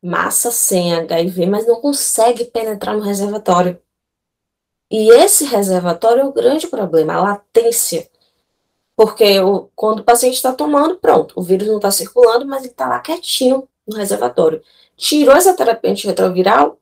massa 0.01 0.51
sem 0.51 0.93
HIV, 0.93 1.45
mas 1.45 1.65
não 1.65 1.79
consegue 1.79 2.45
penetrar 2.45 2.95
no 2.95 3.01
reservatório. 3.01 3.81
E 4.91 5.09
esse 5.09 5.45
reservatório 5.45 6.21
é 6.21 6.25
o 6.25 6.33
grande 6.33 6.67
problema, 6.67 7.13
a 7.13 7.21
latência. 7.21 8.09
Porque 8.95 9.39
o, 9.39 9.69
quando 9.75 9.99
o 9.99 10.03
paciente 10.03 10.35
está 10.35 10.53
tomando, 10.53 10.97
pronto, 10.97 11.33
o 11.35 11.41
vírus 11.41 11.67
não 11.67 11.77
está 11.77 11.89
circulando, 11.89 12.45
mas 12.45 12.63
ele 12.63 12.71
está 12.71 12.87
lá 12.87 12.99
quietinho 12.99 13.67
no 13.87 13.97
reservatório. 13.97 14.61
Tirou 14.95 15.35
essa 15.35 15.55
terapia 15.55 15.89
antirretroviral, 15.89 16.79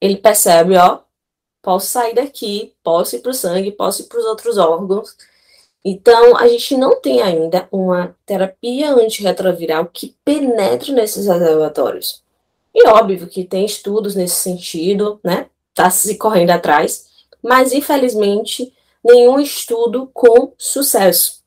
ele 0.00 0.16
percebe, 0.16 0.76
ó, 0.76 1.00
posso 1.64 1.86
sair 1.86 2.14
daqui, 2.14 2.74
posso 2.84 3.16
ir 3.16 3.20
para 3.20 3.30
o 3.30 3.34
sangue, 3.34 3.72
posso 3.72 4.02
ir 4.02 4.04
para 4.04 4.18
os 4.18 4.26
outros 4.26 4.58
órgãos. 4.58 5.16
Então, 5.82 6.36
a 6.36 6.46
gente 6.46 6.76
não 6.76 7.00
tem 7.00 7.22
ainda 7.22 7.66
uma 7.72 8.14
terapia 8.26 8.92
antirretroviral 8.92 9.86
que 9.86 10.14
penetre 10.24 10.92
nesses 10.92 11.26
reservatórios. 11.26 12.22
E 12.74 12.86
óbvio 12.86 13.26
que 13.26 13.44
tem 13.44 13.64
estudos 13.64 14.14
nesse 14.14 14.36
sentido, 14.36 15.18
né? 15.24 15.48
Está 15.70 15.90
se 15.90 16.16
correndo 16.18 16.50
atrás, 16.50 17.06
mas 17.42 17.72
infelizmente 17.72 18.72
nenhum 19.02 19.40
estudo 19.40 20.10
com 20.12 20.52
sucesso. 20.58 21.42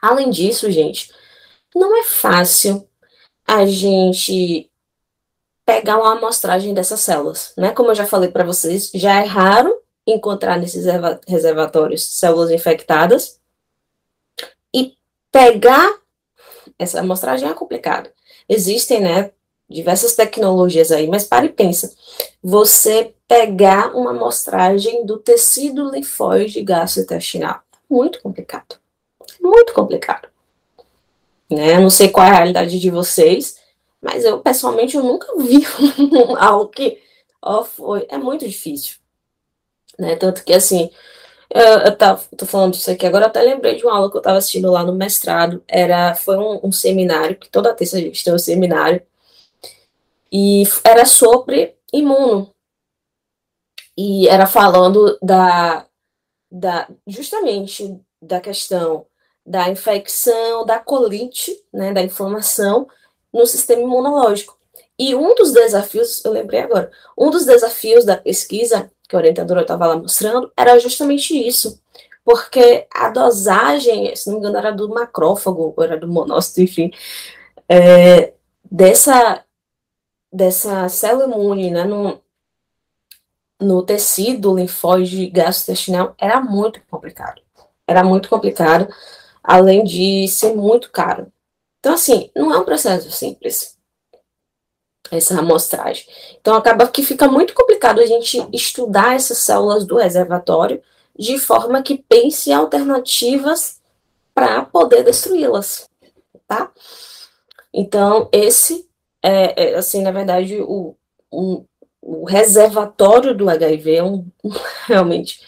Além 0.00 0.30
disso, 0.30 0.70
gente, 0.70 1.12
não 1.74 1.96
é 1.96 2.04
fácil 2.04 2.88
a 3.46 3.66
gente 3.66 4.70
pegar 5.64 5.98
uma 5.98 6.12
amostragem 6.12 6.74
dessas 6.74 7.00
células, 7.00 7.52
né? 7.56 7.70
Como 7.70 7.90
eu 7.90 7.94
já 7.94 8.06
falei 8.06 8.30
para 8.30 8.44
vocês, 8.44 8.90
já 8.94 9.20
é 9.20 9.24
raro 9.24 9.74
encontrar 10.06 10.58
nesses 10.58 10.84
reservatórios 11.26 12.04
células 12.18 12.50
infectadas 12.50 13.40
e 14.74 14.94
pegar 15.30 16.00
essa 16.78 17.00
amostragem 17.00 17.48
é 17.48 17.54
complicado. 17.54 18.10
Existem, 18.48 19.00
né, 19.00 19.30
diversas 19.68 20.14
tecnologias 20.14 20.90
aí, 20.90 21.06
mas 21.06 21.24
pare 21.24 21.46
e 21.46 21.52
pensa. 21.52 21.94
Você 22.42 23.14
pegar 23.26 23.94
uma 23.94 24.10
amostragem 24.10 25.06
do 25.06 25.18
tecido 25.18 25.90
linfóide 25.90 26.62
gastrointestinal, 26.62 27.60
muito 27.88 28.20
complicado. 28.20 28.76
Muito 29.40 29.72
complicado. 29.72 30.28
Né? 31.48 31.78
Não 31.78 31.90
sei 31.90 32.08
qual 32.08 32.26
é 32.26 32.30
a 32.30 32.34
realidade 32.34 32.78
de 32.78 32.90
vocês, 32.90 33.56
mas 34.02 34.24
eu, 34.24 34.40
pessoalmente, 34.40 34.96
eu 34.96 35.04
nunca 35.04 35.26
vi 35.38 35.64
algo 36.38 36.68
que 36.68 37.00
ó, 37.40 37.64
foi. 37.64 38.06
É 38.10 38.18
muito 38.18 38.46
difícil. 38.46 38.96
Né? 39.98 40.16
Tanto 40.16 40.44
que, 40.44 40.52
assim, 40.52 40.90
eu, 41.50 41.62
eu 41.62 41.96
tô 42.36 42.46
falando 42.46 42.72
disso 42.74 42.90
aqui 42.90 43.06
agora, 43.06 43.26
eu 43.26 43.28
até 43.28 43.42
lembrei 43.42 43.76
de 43.76 43.84
uma 43.84 43.96
aula 43.96 44.10
que 44.10 44.16
eu 44.16 44.20
estava 44.20 44.38
assistindo 44.38 44.70
lá 44.70 44.84
no 44.84 44.94
mestrado. 44.94 45.62
Era, 45.68 46.14
foi 46.14 46.36
um, 46.36 46.60
um 46.64 46.72
seminário, 46.72 47.36
que 47.36 47.48
toda 47.50 47.74
terça 47.74 47.96
a 47.96 48.00
gente 48.00 48.24
tem 48.24 48.34
um 48.34 48.38
seminário, 48.38 49.02
e 50.30 50.64
era 50.84 51.04
sobre 51.04 51.76
imuno. 51.92 52.50
E 53.96 54.26
era 54.28 54.46
falando 54.46 55.18
da, 55.22 55.86
da 56.50 56.88
justamente 57.06 58.00
da 58.20 58.40
questão 58.40 59.06
da 59.44 59.68
infecção, 59.68 60.64
da 60.64 60.78
colite, 60.78 61.52
né, 61.72 61.92
da 61.92 62.00
inflamação, 62.00 62.88
no 63.32 63.46
sistema 63.46 63.82
imunológico. 63.82 64.58
E 64.98 65.14
um 65.14 65.34
dos 65.34 65.52
desafios, 65.52 66.24
eu 66.24 66.32
lembrei 66.32 66.60
agora, 66.60 66.90
um 67.16 67.30
dos 67.30 67.44
desafios 67.44 68.04
da 68.04 68.16
pesquisa 68.16 68.90
que 69.08 69.16
a 69.16 69.18
orientadora 69.18 69.62
estava 69.62 69.86
lá 69.86 69.96
mostrando 69.96 70.52
era 70.56 70.78
justamente 70.78 71.36
isso. 71.36 71.80
Porque 72.24 72.86
a 72.92 73.10
dosagem, 73.10 74.14
se 74.14 74.28
não 74.28 74.34
me 74.34 74.40
engano, 74.40 74.58
era 74.58 74.70
do 74.70 74.88
macrófago, 74.88 75.74
ou 75.76 75.84
era 75.84 75.96
do 75.96 76.06
monócito, 76.06 76.60
enfim, 76.60 76.90
é, 77.68 78.32
dessa, 78.70 79.44
dessa 80.32 80.88
célula 80.88 81.24
imune 81.24 81.70
né, 81.70 81.84
no, 81.84 82.20
no 83.60 83.82
tecido 83.82 84.56
linfóide 84.56 85.26
gastrointestinal 85.28 86.14
era 86.18 86.40
muito 86.40 86.80
complicado. 86.88 87.42
Era 87.86 88.04
muito 88.04 88.28
complicado, 88.28 88.88
além 89.42 89.84
de 89.84 90.28
ser 90.28 90.54
muito 90.54 90.90
caro. 90.90 91.32
Então, 91.82 91.94
assim, 91.94 92.30
não 92.36 92.54
é 92.54 92.58
um 92.58 92.64
processo 92.64 93.10
simples 93.10 93.76
essa 95.10 95.40
amostragem. 95.40 96.06
Então, 96.40 96.54
acaba 96.54 96.86
que 96.86 97.02
fica 97.02 97.26
muito 97.26 97.52
complicado 97.54 98.00
a 98.00 98.06
gente 98.06 98.46
estudar 98.52 99.16
essas 99.16 99.38
células 99.38 99.84
do 99.84 99.96
reservatório 99.96 100.80
de 101.18 101.38
forma 101.40 101.82
que 101.82 101.98
pense 101.98 102.52
alternativas 102.52 103.80
para 104.32 104.62
poder 104.64 105.02
destruí-las, 105.02 105.90
tá? 106.46 106.72
Então, 107.74 108.28
esse 108.32 108.88
é, 109.20 109.72
é, 109.72 109.74
assim, 109.74 110.02
na 110.02 110.12
verdade, 110.12 110.60
o, 110.62 110.94
o 112.00 112.24
reservatório 112.24 113.34
do 113.34 113.50
HIV 113.50 113.96
é 113.96 114.04
um, 114.04 114.24
realmente 114.86 115.40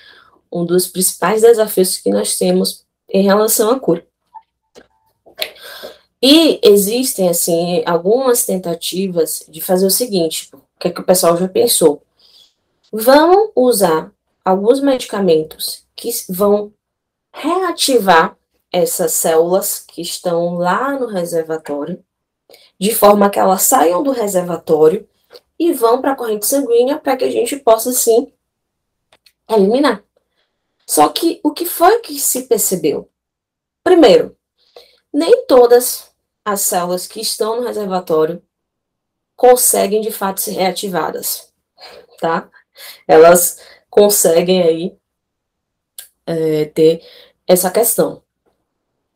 um 0.53 0.65
dos 0.65 0.89
principais 0.89 1.43
desafios 1.43 1.97
que 1.97 2.11
nós 2.11 2.37
temos 2.37 2.85
em 3.09 3.23
relação 3.23 3.71
à 3.71 3.79
cura. 3.79 4.05
E 6.27 6.59
existem, 6.63 7.29
assim, 7.29 7.83
algumas 7.85 8.47
tentativas 8.47 9.45
de 9.47 9.61
fazer 9.61 9.85
o 9.85 9.91
seguinte, 9.91 10.49
o 10.55 10.79
que, 10.81 10.89
é 10.89 10.91
que 10.91 11.03
o 11.03 11.05
pessoal 11.05 11.37
já 11.37 11.47
pensou? 11.47 12.03
Vamos 12.91 13.51
usar 13.55 14.11
alguns 14.43 14.81
medicamentos 14.81 15.85
que 15.95 16.09
vão 16.31 16.73
reativar 17.31 18.39
essas 18.73 19.13
células 19.13 19.81
que 19.81 20.01
estão 20.01 20.55
lá 20.55 20.99
no 20.99 21.09
reservatório, 21.09 22.03
de 22.81 22.95
forma 22.95 23.29
que 23.29 23.39
elas 23.39 23.65
saiam 23.65 24.03
do 24.03 24.11
reservatório 24.11 25.07
e 25.59 25.75
vão 25.75 26.01
para 26.01 26.13
a 26.13 26.17
corrente 26.17 26.47
sanguínea 26.47 26.99
para 26.99 27.19
que 27.19 27.25
a 27.25 27.31
gente 27.31 27.55
possa, 27.59 27.93
sim, 27.93 28.33
eliminar. 29.47 30.03
Só 30.87 31.07
que 31.11 31.39
o 31.45 31.53
que 31.53 31.67
foi 31.67 31.99
que 31.99 32.19
se 32.19 32.45
percebeu? 32.45 33.11
Primeiro, 33.83 34.35
nem 35.13 35.45
todas 35.47 36.14
as 36.45 36.61
células 36.61 37.07
que 37.07 37.21
estão 37.21 37.61
no 37.61 37.67
reservatório 37.67 38.43
conseguem 39.37 40.01
de 40.01 40.13
fato 40.13 40.41
ser 40.41 40.53
reativadas, 40.53 41.53
tá? 42.21 42.49
Elas 43.07 43.61
conseguem 43.89 44.63
aí 44.63 44.97
é, 46.27 46.67
ter 46.67 47.03
essa 47.47 47.71
questão. 47.71 48.23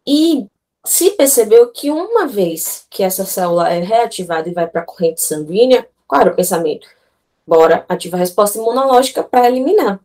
E 0.07 0.47
se 0.85 1.11
percebeu 1.11 1.71
que 1.71 1.91
uma 1.91 2.27
vez 2.27 2.87
que 2.89 3.03
essa 3.03 3.25
célula 3.25 3.69
é 3.69 3.81
reativada 3.81 4.49
e 4.49 4.55
vai 4.55 4.67
para 4.67 4.81
a 4.81 4.85
corrente 4.85 5.21
sanguínea, 5.21 5.89
era 6.13 6.31
o 6.31 6.35
pensamento? 6.35 6.89
Bora 7.47 7.85
ativar 7.89 8.19
a 8.19 8.23
resposta 8.23 8.59
imunológica 8.59 9.23
para 9.23 9.49
eliminar. 9.49 10.01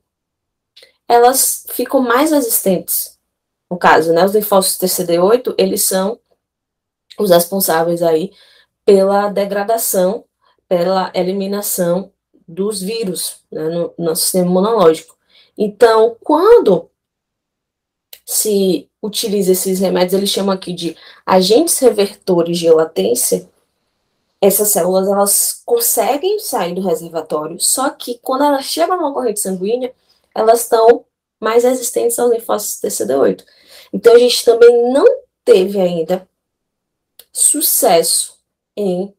Elas 1.08 1.66
ficam 1.70 2.02
mais 2.02 2.32
resistentes. 2.32 3.18
No 3.70 3.78
caso, 3.78 4.14
né, 4.14 4.24
os 4.26 4.34
linfócitos 4.34 4.90
TCD8, 4.90 5.56
eles 5.58 5.84
são 5.84 6.20
os 7.20 7.30
responsáveis 7.30 8.02
aí 8.02 8.32
pela 8.86 9.30
degradação, 9.30 10.26
pela 10.68 11.12
eliminação 11.14 12.12
dos 12.48 12.82
vírus 12.82 13.38
né, 13.52 13.70
no 13.70 13.94
nosso 13.98 14.24
sistema 14.24 14.46
imunológico. 14.46 15.16
Então, 15.58 16.16
quando 16.22 16.90
se 18.26 18.90
utiliza 19.02 19.52
esses 19.52 19.80
remédios, 19.80 20.14
eles 20.14 20.30
chamam 20.30 20.54
aqui 20.54 20.74
de 20.74 20.96
agentes 21.26 21.78
revertores 21.80 22.58
de 22.58 22.70
latência, 22.70 23.50
essas 24.42 24.70
células 24.70 25.08
elas 25.08 25.62
conseguem 25.66 26.40
sair 26.40 26.74
do 26.74 26.82
reservatório, 26.82 27.60
só 27.60 27.90
que 27.90 28.20
quando 28.22 28.44
elas 28.44 28.66
chegam 28.66 28.98
numa 28.98 29.14
corrente 29.14 29.40
sanguínea, 29.40 29.94
elas 30.36 30.64
estão 30.64 31.06
mais 31.40 31.64
resistentes 31.64 32.18
aos 32.20 32.32
linfócitos 32.32 32.82
TCD8. 32.82 33.44
Então 33.94 34.14
a 34.14 34.18
gente 34.18 34.44
também 34.44 34.92
não 34.92 35.06
teve 35.46 35.80
ainda 35.80 36.28
sucesso 37.34 38.38
em 38.78 39.14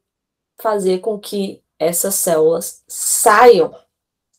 fazer 0.60 1.00
com 1.00 1.18
que 1.18 1.62
essas 1.78 2.14
células 2.14 2.82
saiam 2.86 3.74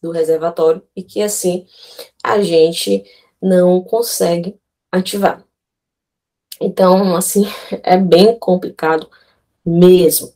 do 0.01 0.11
reservatório 0.11 0.81
e 0.95 1.03
que 1.03 1.21
assim 1.21 1.67
a 2.23 2.41
gente 2.41 3.03
não 3.41 3.81
consegue 3.81 4.57
ativar. 4.91 5.43
Então, 6.59 7.15
assim, 7.15 7.45
é 7.83 7.97
bem 7.97 8.37
complicado 8.39 9.09
mesmo. 9.65 10.33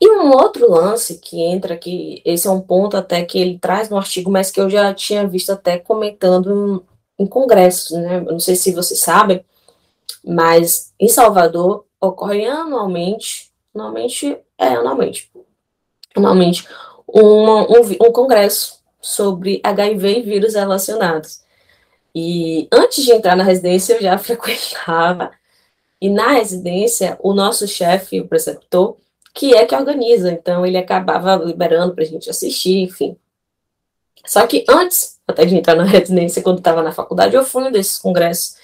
E 0.00 0.10
um 0.10 0.30
outro 0.32 0.68
lance 0.68 1.18
que 1.18 1.40
entra 1.40 1.74
aqui, 1.74 2.20
esse 2.24 2.48
é 2.48 2.50
um 2.50 2.60
ponto 2.60 2.96
até 2.96 3.24
que 3.24 3.38
ele 3.38 3.58
traz 3.58 3.88
no 3.88 3.96
artigo, 3.96 4.30
mas 4.30 4.50
que 4.50 4.60
eu 4.60 4.68
já 4.68 4.92
tinha 4.92 5.26
visto 5.26 5.50
até 5.50 5.78
comentando 5.78 6.84
em, 7.18 7.24
em 7.24 7.26
congressos, 7.26 7.92
né? 7.92 8.16
Eu 8.16 8.32
não 8.32 8.40
sei 8.40 8.56
se 8.56 8.72
vocês 8.72 8.98
sabem, 9.00 9.44
mas 10.24 10.92
em 10.98 11.08
Salvador 11.08 11.86
ocorre 12.02 12.44
anualmente, 12.46 13.52
anualmente, 13.74 14.36
é 14.58 14.66
anualmente, 14.66 15.30
anualmente, 16.14 16.68
uma, 17.06 17.62
um, 17.62 17.80
um 17.80 18.12
congresso 18.12 18.82
sobre 19.00 19.60
HIV 19.62 20.18
e 20.18 20.22
vírus 20.22 20.54
relacionados. 20.54 21.42
E 22.14 22.68
antes 22.72 23.04
de 23.04 23.12
entrar 23.12 23.36
na 23.36 23.44
residência, 23.44 23.94
eu 23.94 24.02
já 24.02 24.18
frequentava. 24.18 25.30
E 26.00 26.10
na 26.10 26.32
residência, 26.32 27.16
o 27.22 27.32
nosso 27.32 27.66
chefe, 27.68 28.20
o 28.20 28.26
preceptor, 28.26 28.96
que 29.32 29.54
é 29.54 29.64
que 29.64 29.74
organiza, 29.74 30.30
então 30.32 30.66
ele 30.66 30.76
acabava 30.76 31.36
liberando 31.36 31.94
para 31.94 32.04
a 32.04 32.06
gente 32.06 32.28
assistir, 32.28 32.80
enfim. 32.80 33.16
Só 34.26 34.46
que 34.46 34.64
antes, 34.68 35.18
até 35.26 35.44
de 35.44 35.56
entrar 35.56 35.76
na 35.76 35.84
residência, 35.84 36.42
quando 36.42 36.58
estava 36.58 36.82
na 36.82 36.92
faculdade, 36.92 37.34
eu 37.34 37.44
fui 37.44 37.64
um 37.64 37.72
desses 37.72 37.98
congressos. 37.98 38.56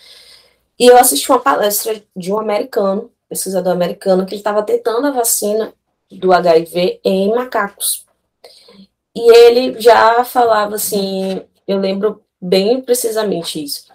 E 0.78 0.86
eu 0.86 0.96
assisti 0.96 1.30
uma 1.30 1.40
palestra 1.40 2.02
de 2.14 2.32
um 2.32 2.38
americano, 2.38 3.10
pesquisador 3.28 3.72
americano, 3.72 4.24
que 4.24 4.34
ele 4.34 4.40
estava 4.40 4.62
tentando 4.62 5.06
a 5.06 5.10
vacina 5.10 5.72
do 6.10 6.32
HIV 6.32 7.00
em 7.04 7.34
macacos. 7.34 8.06
E 9.14 9.30
ele 9.30 9.80
já 9.80 10.24
falava 10.24 10.76
assim, 10.76 11.42
eu 11.66 11.78
lembro 11.78 12.22
bem 12.40 12.80
precisamente 12.80 13.62
isso, 13.62 13.86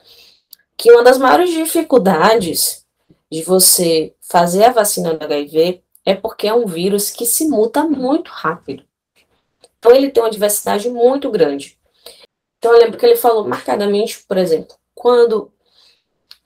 que 0.78 0.92
uma 0.92 1.04
das 1.04 1.18
maiores 1.18 1.52
dificuldades 1.52 2.86
de 3.32 3.42
você 3.42 4.14
fazer 4.22 4.66
a 4.66 4.72
vacina 4.72 5.14
do 5.14 5.24
HIV 5.24 5.82
é 6.06 6.14
porque 6.14 6.48
é 6.48 6.54
um 6.54 6.66
vírus 6.66 7.10
que 7.10 7.26
se 7.26 7.48
muta 7.48 7.84
muito 7.84 8.30
rápido. 8.30 8.84
Então 9.80 9.94
ele 9.94 10.12
tem 10.12 10.22
uma 10.22 10.30
diversidade 10.30 10.90
muito 10.90 11.32
grande. 11.32 11.78
Então 12.58 12.74
eu 12.74 12.80
lembro 12.80 12.98
que 12.98 13.06
ele 13.06 13.16
falou 13.16 13.48
marcadamente, 13.48 14.24
por 14.28 14.38
exemplo, 14.38 14.76
quando 14.94 15.52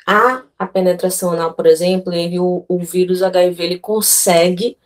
há 0.07 0.43
a 0.57 0.65
penetração 0.65 1.33
anal, 1.33 1.53
por 1.53 1.67
exemplo, 1.67 2.13
ele, 2.13 2.39
o, 2.39 2.63
o 2.67 2.79
vírus 2.79 3.21
HIV 3.21 3.61
ele 3.61 3.79
consegue 3.79 4.77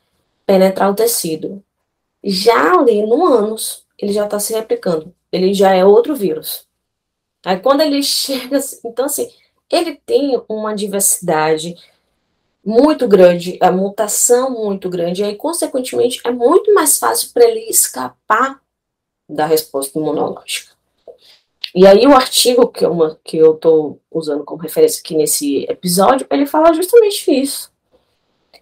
penetrar 0.45 0.89
o 0.89 0.95
tecido. 0.95 1.63
Já 2.23 2.79
ali 2.79 3.05
no 3.05 3.25
ânus, 3.25 3.85
ele 3.97 4.11
já 4.11 4.25
está 4.25 4.39
se 4.39 4.53
replicando. 4.53 5.13
Ele 5.31 5.53
já 5.53 5.73
é 5.73 5.85
outro 5.85 6.15
vírus. 6.15 6.67
Aí 7.45 7.59
quando 7.59 7.81
ele 7.81 8.01
chega, 8.03 8.59
então 8.83 9.05
assim, 9.05 9.31
ele 9.69 10.01
tem 10.05 10.41
uma 10.49 10.73
diversidade 10.73 11.75
muito 12.63 13.07
grande, 13.07 13.57
a 13.61 13.71
mutação 13.71 14.51
muito 14.51 14.89
grande, 14.89 15.21
e 15.21 15.25
aí, 15.25 15.35
consequentemente, 15.35 16.21
é 16.23 16.31
muito 16.31 16.73
mais 16.73 16.99
fácil 16.99 17.31
para 17.33 17.43
ele 17.43 17.61
escapar 17.61 18.61
da 19.27 19.45
resposta 19.45 19.97
imunológica. 19.97 20.70
E 21.73 21.87
aí, 21.87 22.05
o 22.05 22.13
artigo 22.13 22.67
que 22.67 22.85
eu, 22.85 23.17
que 23.23 23.37
eu 23.37 23.55
estou 23.55 23.99
usando 24.11 24.43
como 24.43 24.61
referência 24.61 24.99
aqui 24.99 25.15
nesse 25.15 25.63
episódio, 25.69 26.27
ele 26.29 26.45
fala 26.45 26.73
justamente 26.73 27.31
isso. 27.31 27.71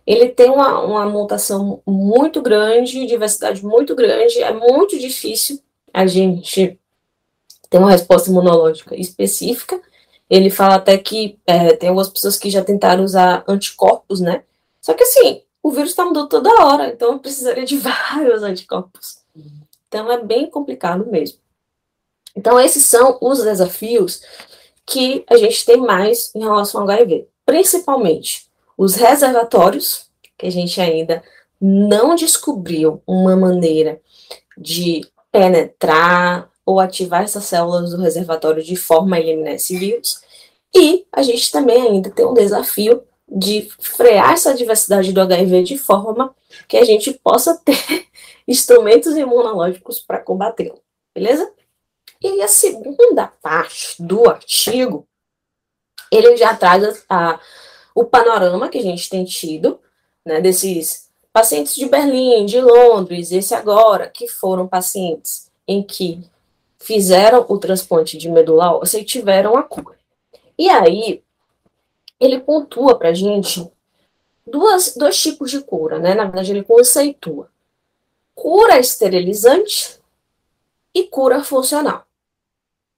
Ele 0.06 0.30
tem 0.30 0.50
uma, 0.50 0.80
uma 0.82 1.06
mutação 1.06 1.82
muito 1.86 2.42
grande, 2.42 3.06
diversidade 3.06 3.66
muito 3.66 3.96
grande, 3.96 4.42
é 4.42 4.54
muito 4.54 4.98
difícil 4.98 5.60
a 5.94 6.06
gente 6.06 6.80
ter 7.70 7.78
uma 7.78 7.92
resposta 7.92 8.30
imunológica 8.30 8.96
específica, 8.96 9.80
ele 10.30 10.50
fala 10.50 10.76
até 10.76 10.98
que 10.98 11.40
é, 11.46 11.74
tem 11.74 11.90
algumas 11.90 12.10
pessoas 12.10 12.38
que 12.38 12.50
já 12.50 12.64
tentaram 12.64 13.04
usar 13.04 13.44
anticorpos, 13.48 14.20
né? 14.22 14.44
Só 14.82 14.94
que 14.94 15.04
assim, 15.04 15.44
o 15.62 15.72
vírus 15.72 15.90
está 15.90 16.06
mudando 16.06 16.30
toda 16.30 16.64
hora, 16.64 16.90
então 16.90 17.14
eu 17.14 17.20
precisaria 17.20 17.66
de 17.66 17.78
vários 17.80 18.44
anticorpos. 18.44 19.20
Então 19.88 20.12
é 20.12 20.24
bem 20.24 20.50
complicado 20.50 21.06
mesmo. 21.08 21.40
Então, 22.36 22.60
esses 22.60 22.84
são 22.84 23.18
os 23.22 23.44
desafios 23.44 24.22
que 24.86 25.24
a 25.30 25.38
gente 25.38 25.66
tem 25.66 25.78
mais 25.78 26.34
em 26.36 26.40
relação 26.40 26.82
ao 26.82 26.90
HIV. 26.90 27.28
Principalmente 27.46 28.48
os 28.78 28.96
reservatórios, 28.96 30.10
que 30.38 30.48
a 30.48 30.52
gente 30.52 30.80
ainda 30.80 31.22
não 31.60 32.16
descobriu 32.16 33.02
uma 33.06 33.36
maneira 33.36 34.00
de 34.58 35.06
penetrar 35.32 36.50
ou 36.66 36.80
ativar 36.80 37.24
essas 37.24 37.46
células 37.46 37.92
do 37.92 38.02
reservatório 38.02 38.64
de 38.64 38.76
forma 38.76 39.16
a 39.16 39.20
eliminar 39.20 39.54
esse 39.54 39.78
vírus. 39.78 40.22
E 40.74 41.06
a 41.12 41.22
gente 41.22 41.52
também 41.52 41.82
ainda 41.82 42.10
tem 42.10 42.26
um 42.26 42.34
desafio 42.34 43.04
de 43.28 43.70
frear 43.80 44.34
essa 44.34 44.54
diversidade 44.54 45.12
do 45.12 45.22
HIV 45.22 45.64
de 45.64 45.78
forma 45.78 46.34
que 46.68 46.78
a 46.78 46.84
gente 46.84 47.14
possa 47.14 47.58
ter 47.58 48.06
instrumentos 48.48 49.16
imunológicos 49.16 50.00
para 50.00 50.20
combatê-lo. 50.20 50.80
Beleza? 51.14 51.52
E 52.22 52.42
a 52.42 52.48
segunda 52.48 53.28
parte 53.28 53.96
do 54.02 54.30
artigo, 54.30 55.08
ele 56.12 56.36
já 56.38 56.56
traz 56.56 57.06
a, 57.08 57.32
a, 57.34 57.40
o 57.96 58.06
panorama 58.06 58.70
que 58.70 58.78
a 58.78 58.82
gente 58.82 59.10
tem 59.10 59.24
tido, 59.24 59.80
né, 60.26 60.42
desses 60.42 61.10
pacientes 61.32 61.76
de 61.76 61.86
Berlim, 61.86 62.46
de 62.46 62.60
Londres, 62.60 63.32
esse 63.32 63.54
agora, 63.54 64.10
que 64.10 64.28
foram 64.28 64.68
pacientes 64.68 65.50
em 65.68 65.82
que 65.82 66.22
fizeram 66.78 67.46
o 67.48 67.58
transplante 67.58 68.18
de 68.18 68.30
medula 68.30 68.76
óssea 68.76 69.00
e 69.00 69.06
tiveram 69.06 69.56
a 69.56 69.64
cura. 69.64 69.98
E 70.58 70.70
aí, 70.70 71.24
ele 72.20 72.40
pontua 72.40 72.98
para 72.98 73.10
a 73.10 73.14
gente 73.14 73.70
duas, 74.46 74.96
dois 74.96 75.22
tipos 75.22 75.52
de 75.52 75.62
cura, 75.62 76.00
né? 76.00 76.16
Na 76.16 76.26
verdade, 76.26 76.52
ele 76.52 76.64
conceitua 76.64 77.50
cura 78.40 78.80
esterilizante 78.80 80.00
e 80.94 81.04
cura 81.04 81.44
funcional. 81.44 82.06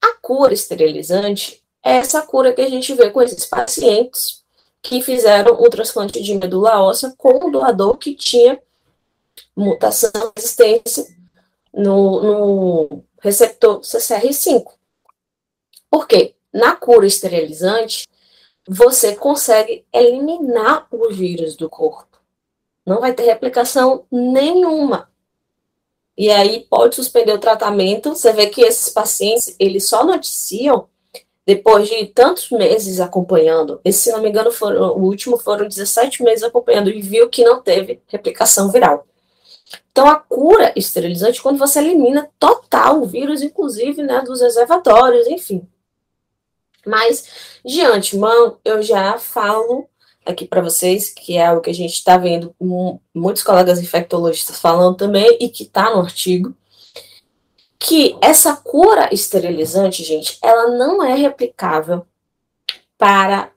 A 0.02 0.14
cura 0.22 0.54
esterilizante 0.54 1.64
é 1.84 1.98
essa 1.98 2.22
cura 2.22 2.54
que 2.54 2.62
a 2.62 2.70
gente 2.70 2.94
vê 2.94 3.10
com 3.10 3.22
esses 3.22 3.46
pacientes 3.46 4.44
que 4.82 5.02
fizeram 5.02 5.54
o 5.62 5.70
transplante 5.70 6.22
de 6.22 6.36
medula 6.36 6.82
óssea 6.82 7.14
com 7.18 7.48
um 7.48 7.52
doador 7.52 7.98
que 7.98 8.16
tinha 8.16 8.62
mutação 9.56 10.12
resistência 10.36 11.06
no, 11.74 12.24
no 12.24 13.04
receptor 13.22 13.82
CCR5. 13.82 14.66
Por 15.90 16.08
quê? 16.08 16.36
Na 16.54 16.76
cura 16.76 17.06
esterilizante, 17.06 18.08
você 18.68 19.16
consegue 19.16 19.86
eliminar 19.94 20.88
o 20.92 21.10
vírus 21.12 21.56
do 21.56 21.70
corpo. 21.70 22.20
Não 22.86 23.00
vai 23.00 23.14
ter 23.14 23.24
replicação 23.24 24.06
nenhuma. 24.12 25.11
E 26.22 26.30
aí 26.30 26.68
pode 26.70 26.96
suspender 26.96 27.34
o 27.34 27.40
tratamento. 27.40 28.10
Você 28.10 28.32
vê 28.32 28.46
que 28.46 28.62
esses 28.62 28.94
pacientes, 28.94 29.56
eles 29.58 29.90
só 29.90 30.06
noticiam 30.06 30.88
depois 31.48 31.90
de 31.90 32.06
tantos 32.06 32.52
meses 32.52 33.00
acompanhando, 33.00 33.82
esse, 33.84 34.02
se 34.02 34.12
não 34.12 34.22
me 34.22 34.30
engano, 34.30 34.52
foram, 34.52 34.92
o 34.92 35.02
último 35.02 35.36
foram 35.40 35.68
17 35.68 36.22
meses 36.22 36.44
acompanhando 36.44 36.92
e 36.92 37.02
viu 37.02 37.28
que 37.28 37.44
não 37.44 37.60
teve 37.60 38.04
replicação 38.06 38.70
viral. 38.70 39.08
Então, 39.92 40.08
a 40.08 40.16
cura 40.16 40.72
esterilizante, 40.76 41.42
quando 41.42 41.58
você 41.58 41.80
elimina 41.80 42.30
total 42.38 43.02
o 43.02 43.08
vírus, 43.08 43.42
inclusive 43.42 44.04
né, 44.04 44.22
dos 44.22 44.42
reservatórios, 44.42 45.26
enfim. 45.26 45.68
Mas, 46.86 47.26
de 47.66 47.82
antemão, 47.82 48.60
eu 48.64 48.84
já 48.84 49.18
falo 49.18 49.90
aqui 50.32 50.46
para 50.46 50.62
vocês, 50.62 51.10
que 51.10 51.38
é 51.38 51.46
algo 51.46 51.62
que 51.62 51.70
a 51.70 51.74
gente 51.74 51.94
está 51.94 52.18
vendo 52.18 52.56
muitos 53.14 53.44
colegas 53.44 53.80
infectologistas 53.80 54.60
falando 54.60 54.98
também, 54.98 55.38
e 55.40 55.50
que 55.50 55.64
está 55.64 55.94
no 55.94 56.02
artigo, 56.02 56.56
que 57.80 58.16
essa 58.22 58.56
cura 58.56 59.10
esterilizante, 59.12 60.04
gente, 60.04 60.38
ela 60.42 60.70
não 60.78 61.04
é 61.04 61.16
replicável 61.16 62.06
para 62.98 63.52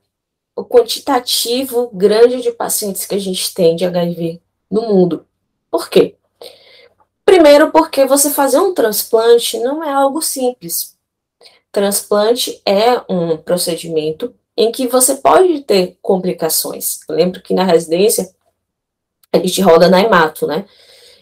o 0.55 0.63
quantitativo 0.63 1.89
grande 1.93 2.41
de 2.41 2.51
pacientes 2.51 3.05
que 3.05 3.15
a 3.15 3.19
gente 3.19 3.53
tem 3.53 3.75
de 3.75 3.85
HIV 3.85 4.41
no 4.71 4.81
mundo. 4.81 5.27
Por 5.69 5.89
quê? 5.89 6.15
Primeiro, 7.23 7.71
porque 7.71 8.05
você 8.05 8.29
fazer 8.29 8.59
um 8.59 8.73
transplante 8.73 9.59
não 9.59 9.83
é 9.83 9.91
algo 9.91 10.21
simples. 10.21 10.97
Transplante 11.71 12.61
é 12.65 13.01
um 13.09 13.35
procedimento 13.37 14.33
em 14.57 14.71
que 14.71 14.87
você 14.87 15.15
pode 15.15 15.61
ter 15.61 15.97
complicações. 16.01 16.99
Eu 17.07 17.15
lembro 17.15 17.41
que 17.41 17.53
na 17.53 17.63
residência 17.63 18.33
a 19.31 19.37
gente 19.37 19.61
roda 19.61 19.89
na 19.89 20.01
hemato, 20.01 20.47
né? 20.47 20.65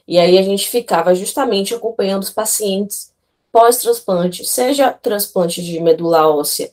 E 0.07 0.19
aí 0.19 0.37
a 0.37 0.41
gente 0.41 0.67
ficava 0.69 1.15
justamente 1.15 1.73
acompanhando 1.73 2.23
os 2.23 2.29
pacientes 2.29 3.11
pós-transplante, 3.51 4.45
seja 4.45 4.91
transplante 4.91 5.63
de 5.63 5.79
medula 5.79 6.27
óssea 6.27 6.71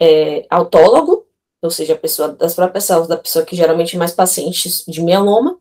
é, 0.00 0.46
autólogo, 0.48 1.26
ou 1.60 1.70
seja, 1.70 1.96
pessoa 1.96 2.28
das 2.28 2.54
próprias 2.54 2.84
células 2.84 3.08
da 3.08 3.16
pessoa 3.16 3.44
que 3.44 3.56
geralmente 3.56 3.96
é 3.96 3.98
mais 3.98 4.12
pacientes 4.12 4.84
de 4.86 5.02
mieloma, 5.02 5.58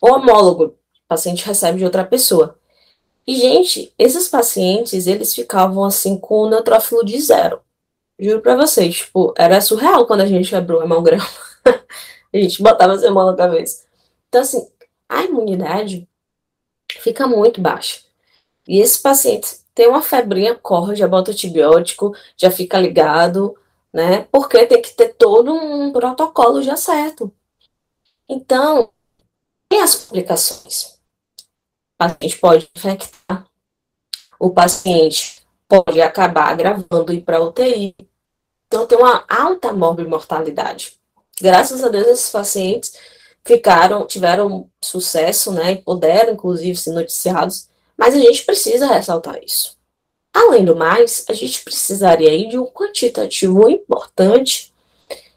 ou 0.00 0.12
homólogo, 0.12 0.76
paciente 1.08 1.44
recebe 1.44 1.78
de 1.78 1.84
outra 1.84 2.04
pessoa. 2.04 2.58
E, 3.26 3.36
gente, 3.36 3.92
esses 3.98 4.28
pacientes, 4.28 5.06
eles 5.06 5.34
ficavam 5.34 5.84
assim 5.84 6.16
com 6.16 6.42
o 6.42 6.50
neutrófilo 6.50 7.04
de 7.04 7.20
zero. 7.20 7.60
Juro 8.18 8.40
pra 8.40 8.56
vocês, 8.56 8.96
tipo, 8.96 9.32
era 9.36 9.60
surreal 9.60 10.06
quando 10.06 10.22
a 10.22 10.26
gente 10.26 10.54
abriu 10.54 10.78
o 10.78 10.82
hemograma. 10.82 11.26
a 12.34 12.36
gente 12.36 12.60
botava 12.62 12.94
as 12.94 13.02
mão 13.10 13.26
na 13.26 13.36
cabeça. 13.36 13.84
Então, 14.28 14.40
assim, 14.40 14.68
a 15.08 15.22
imunidade 15.22 16.08
fica 16.98 17.26
muito 17.26 17.60
baixa. 17.60 18.00
E 18.66 18.80
esses 18.80 18.98
pacientes 18.98 19.64
têm 19.74 19.86
uma 19.86 20.02
febrinha, 20.02 20.54
corre, 20.54 20.96
já 20.96 21.06
bota 21.06 21.30
antibiótico, 21.30 22.14
já 22.36 22.50
fica 22.50 22.78
ligado, 22.78 23.56
né? 23.92 24.26
Porque 24.32 24.66
tem 24.66 24.82
que 24.82 24.94
ter 24.94 25.14
todo 25.14 25.52
um 25.52 25.92
protocolo 25.92 26.62
já 26.62 26.76
certo. 26.76 27.32
Então, 28.28 28.90
tem 29.68 29.80
as 29.80 29.94
complicações. 29.94 30.98
O 31.94 31.98
paciente 31.98 32.38
pode 32.38 32.70
infectar, 32.76 33.46
o 34.38 34.50
paciente 34.50 35.37
pode 35.68 36.00
acabar 36.00 36.48
agravando 36.48 37.12
e 37.12 37.20
para 37.20 37.42
UTI. 37.42 37.94
Então, 38.66 38.86
tem 38.86 38.98
uma 38.98 39.24
alta 39.28 39.72
morbimortalidade. 39.72 40.98
Graças 41.40 41.84
a 41.84 41.88
Deus, 41.88 42.06
esses 42.06 42.30
pacientes 42.30 42.92
ficaram, 43.46 44.06
tiveram 44.06 44.68
sucesso, 44.82 45.52
né, 45.52 45.72
e 45.72 45.76
puderam, 45.76 46.32
inclusive, 46.32 46.76
ser 46.76 46.92
noticiados, 46.92 47.68
mas 47.96 48.14
a 48.14 48.18
gente 48.18 48.44
precisa 48.44 48.86
ressaltar 48.86 49.42
isso. 49.42 49.76
Além 50.32 50.64
do 50.64 50.76
mais, 50.76 51.24
a 51.28 51.32
gente 51.32 51.64
precisaria 51.64 52.48
de 52.48 52.58
um 52.58 52.66
quantitativo 52.66 53.68
importante 53.68 54.72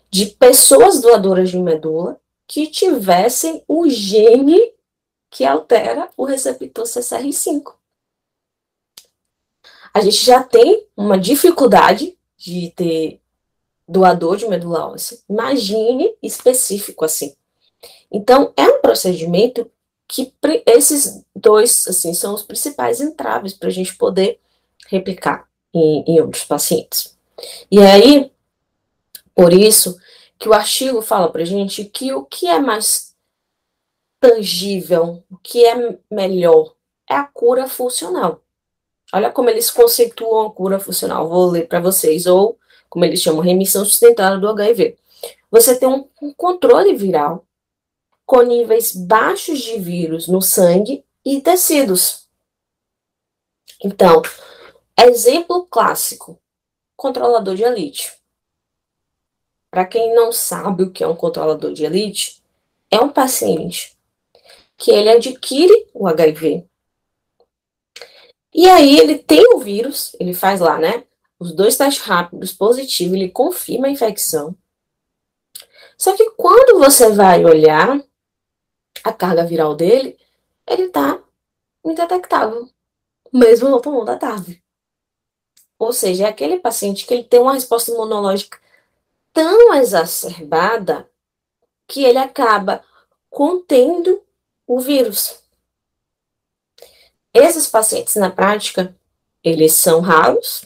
de 0.10 0.28
pessoas 0.28 1.02
doadoras 1.02 1.50
de 1.50 1.58
medula 1.58 2.20
que 2.48 2.68
tivessem 2.68 3.64
o 3.68 3.90
gene 3.90 4.74
que 5.30 5.46
altera 5.46 6.10
o 6.18 6.26
receptor 6.26 6.84
CCR5. 6.84 7.74
A 9.94 10.02
gente 10.02 10.26
já 10.26 10.44
tem 10.44 10.88
uma 10.96 11.18
dificuldade 11.18 12.18
de 12.38 12.72
ter 12.76 13.22
doador 13.88 14.38
de 14.38 14.48
medula 14.48 14.88
óssea. 14.88 15.18
Imagine 15.30 16.16
específico 16.24 17.04
assim. 17.04 17.36
Então, 18.12 18.54
é 18.56 18.64
um 18.64 18.82
procedimento 18.82 19.70
que 20.08 20.34
esses 20.66 21.24
dois, 21.36 21.88
assim, 21.88 22.14
são 22.14 22.34
os 22.34 22.44
principais 22.44 23.00
entraves 23.00 23.54
para 23.54 23.70
a 23.70 23.72
gente 23.72 23.96
poder 23.96 24.40
replicar 24.88 25.48
em, 25.74 26.04
em 26.06 26.22
outros 26.22 26.44
pacientes. 26.44 27.18
E 27.70 27.80
aí, 27.80 28.32
por 29.34 29.54
isso, 29.54 29.98
que 30.38 30.50
o 30.50 30.54
artigo 30.54 31.02
fala 31.02 31.32
para 31.32 31.46
gente 31.46 31.86
que 31.86 32.14
o 32.14 32.26
que 32.26 32.48
é 32.48 32.60
mais 32.60 33.16
tangível, 34.20 35.24
o 35.30 35.38
que 35.38 35.66
é 35.66 35.98
melhor, 36.10 36.76
é 37.10 37.16
a 37.16 37.24
cura 37.24 37.68
funcional. 37.68 38.42
Olha 39.14 39.32
como 39.32 39.50
eles 39.50 39.70
conceituam 39.70 40.48
a 40.48 40.52
cura 40.52 40.80
funcional. 40.80 41.28
Vou 41.28 41.50
ler 41.50 41.68
para 41.68 41.80
vocês, 41.80 42.26
ou 42.26 42.58
como 42.90 43.06
eles 43.06 43.22
chamam, 43.22 43.42
remissão 43.42 43.84
sustentada 43.84 44.38
do 44.38 44.50
HIV. 44.50 44.98
Você 45.50 45.78
tem 45.78 45.88
um, 45.88 46.08
um 46.22 46.34
controle 46.34 46.96
viral 46.96 47.46
com 48.26 48.42
níveis 48.42 48.96
baixos 48.96 49.60
de 49.60 49.78
vírus 49.78 50.28
no 50.28 50.42
sangue 50.42 51.04
e 51.26 51.42
tecidos. 51.42 52.28
Então, 53.84 54.22
exemplo 54.98 55.66
clássico: 55.66 56.40
controlador 56.96 57.56
de 57.56 57.64
elite. 57.64 58.14
Para 59.70 59.86
quem 59.86 60.14
não 60.14 60.32
sabe 60.32 60.84
o 60.84 60.92
que 60.92 61.04
é 61.04 61.08
um 61.08 61.16
controlador 61.16 61.74
de 61.74 61.86
elite, 61.86 62.42
é 62.90 63.00
um 63.00 63.10
paciente 63.10 63.98
que 64.78 64.92
ele 64.92 65.10
adquire 65.10 65.88
o 65.94 66.08
HIV. 66.08 66.68
E 68.54 68.68
aí 68.68 68.98
ele 69.00 69.18
tem 69.18 69.54
o 69.54 69.60
vírus, 69.60 70.16
ele 70.20 70.34
faz 70.34 70.60
lá, 70.60 70.78
né? 70.78 71.06
Os 71.40 71.54
dois 71.54 71.78
testes 71.78 72.04
rápidos 72.04 72.54
positivos, 72.54 73.16
ele 73.16 73.30
confirma 73.30 73.88
a 73.88 73.92
infecção. 73.92 74.56
Só 75.98 76.16
que 76.16 76.32
quando 76.32 76.80
você 76.80 77.12
vai 77.12 77.46
olhar 77.46 78.04
a 79.04 79.14
carga 79.14 79.46
viral 79.46 79.76
dele, 79.76 80.18
ele 80.68 80.84
está 80.84 81.22
indetectável, 81.84 82.70
mesmo 83.32 83.70
não 83.70 83.80
tomando 83.80 84.10
a 84.10 84.18
TAV. 84.18 84.62
Ou 85.80 85.92
seja, 85.92 86.26
é 86.26 86.30
aquele 86.30 86.60
paciente 86.60 87.06
que 87.06 87.14
ele 87.14 87.24
tem 87.24 87.40
uma 87.40 87.54
resposta 87.54 87.92
imunológica 87.92 88.60
tão 89.34 89.74
exacerbada 89.74 91.10
que 91.88 92.04
ele 92.04 92.20
acaba 92.20 92.84
contendo 93.30 94.22
o 94.68 94.80
vírus. 94.80 95.41
Esses 97.34 97.68
pacientes, 97.68 98.16
na 98.16 98.30
prática, 98.30 98.96
eles 99.44 99.74
são 99.74 100.02
raros, 100.02 100.66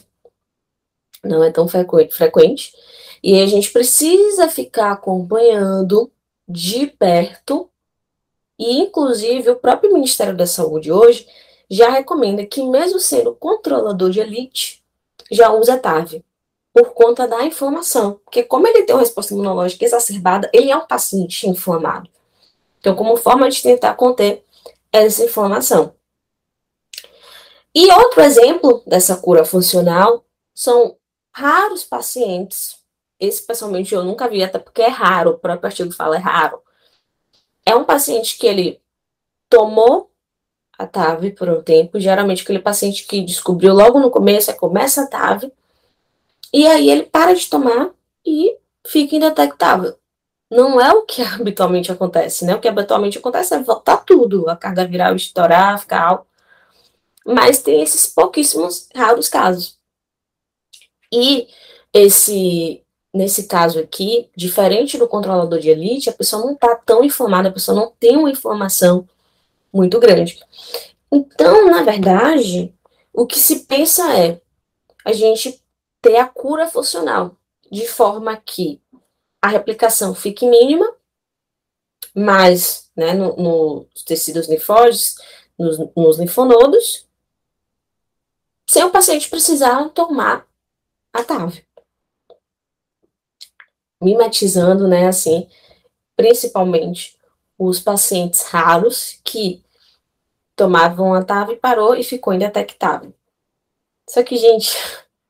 não 1.22 1.42
é 1.42 1.50
tão 1.50 1.68
frequente, 1.68 2.72
e 3.22 3.40
a 3.40 3.46
gente 3.46 3.70
precisa 3.70 4.48
ficar 4.48 4.92
acompanhando 4.92 6.10
de 6.48 6.86
perto 6.86 7.68
e, 8.58 8.78
inclusive, 8.78 9.50
o 9.50 9.56
próprio 9.56 9.92
Ministério 9.92 10.36
da 10.36 10.46
Saúde 10.46 10.90
hoje 10.90 11.26
já 11.68 11.90
recomenda 11.90 12.44
que, 12.46 12.62
mesmo 12.62 12.98
sendo 12.98 13.34
controlador 13.34 14.10
de 14.10 14.20
elite, 14.20 14.82
já 15.30 15.52
use 15.52 15.70
a 15.70 15.78
TAV, 15.78 16.22
por 16.72 16.92
conta 16.94 17.26
da 17.26 17.44
inflamação. 17.44 18.20
Porque, 18.24 18.42
como 18.42 18.66
ele 18.66 18.82
tem 18.82 18.94
uma 18.94 19.02
resposta 19.02 19.34
imunológica 19.34 19.84
exacerbada, 19.84 20.48
ele 20.52 20.70
é 20.70 20.76
um 20.76 20.86
paciente 20.86 21.48
inflamado. 21.48 22.08
Então, 22.78 22.94
como 22.94 23.16
forma 23.16 23.48
de 23.50 23.62
tentar 23.62 23.94
conter 23.94 24.44
essa 24.92 25.24
inflamação. 25.24 25.94
E 27.76 27.92
outro 27.92 28.22
exemplo 28.22 28.82
dessa 28.86 29.16
cura 29.18 29.44
funcional 29.44 30.24
são 30.54 30.96
raros 31.32 31.84
pacientes. 31.84 32.76
Esse, 33.20 33.46
pessoalmente, 33.46 33.94
eu 33.94 34.02
nunca 34.02 34.26
vi, 34.28 34.42
até 34.42 34.58
porque 34.58 34.80
é 34.80 34.88
raro, 34.88 35.32
o 35.32 35.38
próprio 35.38 35.68
artigo 35.68 35.92
fala 35.92 36.16
é 36.16 36.18
raro 36.18 36.60
é 37.66 37.74
um 37.74 37.84
paciente 37.84 38.38
que 38.38 38.46
ele 38.46 38.80
tomou 39.50 40.08
a 40.78 40.86
TAV 40.86 41.32
por 41.32 41.48
um 41.48 41.60
tempo, 41.60 41.98
geralmente 41.98 42.42
aquele 42.42 42.60
paciente 42.60 43.06
que 43.06 43.20
descobriu 43.22 43.74
logo 43.74 43.98
no 43.98 44.10
começo, 44.10 44.50
é 44.50 44.54
começa 44.54 45.02
a 45.02 45.06
TAV, 45.06 45.50
e 46.52 46.66
aí 46.66 46.88
ele 46.88 47.02
para 47.02 47.34
de 47.34 47.50
tomar 47.50 47.90
e 48.24 48.56
fica 48.86 49.16
indetectável. 49.16 49.96
Não 50.48 50.80
é 50.80 50.92
o 50.92 51.02
que 51.02 51.20
habitualmente 51.26 51.90
acontece, 51.90 52.44
né? 52.44 52.54
O 52.54 52.60
que 52.60 52.68
habitualmente 52.68 53.18
acontece 53.18 53.54
é 53.54 53.58
voltar 53.58 53.96
tudo, 53.98 54.48
a 54.48 54.56
carga 54.56 54.86
viral 54.86 55.16
estourar, 55.16 55.80
ficar 55.80 56.02
alto. 56.02 56.26
Mas 57.26 57.60
tem 57.60 57.82
esses 57.82 58.06
pouquíssimos 58.06 58.88
raros 58.94 59.28
casos. 59.28 59.78
E 61.12 61.48
esse 61.92 62.82
nesse 63.16 63.44
caso 63.44 63.78
aqui, 63.78 64.30
diferente 64.36 64.98
do 64.98 65.08
controlador 65.08 65.58
de 65.58 65.70
elite, 65.70 66.10
a 66.10 66.12
pessoa 66.12 66.44
não 66.44 66.52
está 66.52 66.76
tão 66.76 67.02
inflamada, 67.02 67.48
a 67.48 67.52
pessoa 67.52 67.74
não 67.74 67.90
tem 67.98 68.14
uma 68.14 68.30
inflamação 68.30 69.08
muito 69.72 69.98
grande. 69.98 70.38
Então, 71.10 71.70
na 71.70 71.82
verdade, 71.82 72.74
o 73.14 73.26
que 73.26 73.38
se 73.38 73.60
pensa 73.60 74.14
é 74.14 74.38
a 75.02 75.12
gente 75.12 75.62
ter 76.02 76.18
a 76.18 76.26
cura 76.26 76.66
funcional, 76.66 77.36
de 77.72 77.86
forma 77.86 78.36
que 78.36 78.82
a 79.40 79.48
replicação 79.48 80.14
fique 80.14 80.46
mínima, 80.46 80.86
mas 82.14 82.90
né, 82.94 83.14
no, 83.14 83.34
nos 83.36 84.02
tecidos 84.04 84.46
linfóides, 84.46 85.14
nos, 85.58 85.78
nos 85.96 86.18
linfonodos, 86.18 87.05
sem 88.68 88.82
o 88.84 88.90
paciente 88.90 89.30
precisar 89.30 89.88
tomar 89.90 90.46
a 91.12 91.22
TAV. 91.22 91.64
Mimetizando, 94.00 94.88
né, 94.88 95.08
assim, 95.08 95.48
principalmente 96.16 97.16
os 97.58 97.80
pacientes 97.80 98.42
raros 98.42 99.20
que 99.24 99.64
tomavam 100.54 101.14
a 101.14 101.24
TAV 101.24 101.52
e 101.52 101.56
parou 101.56 101.94
e 101.94 102.02
ficou 102.02 102.32
indetectável. 102.32 103.14
Só 104.08 104.22
que, 104.22 104.36
gente, 104.36 104.70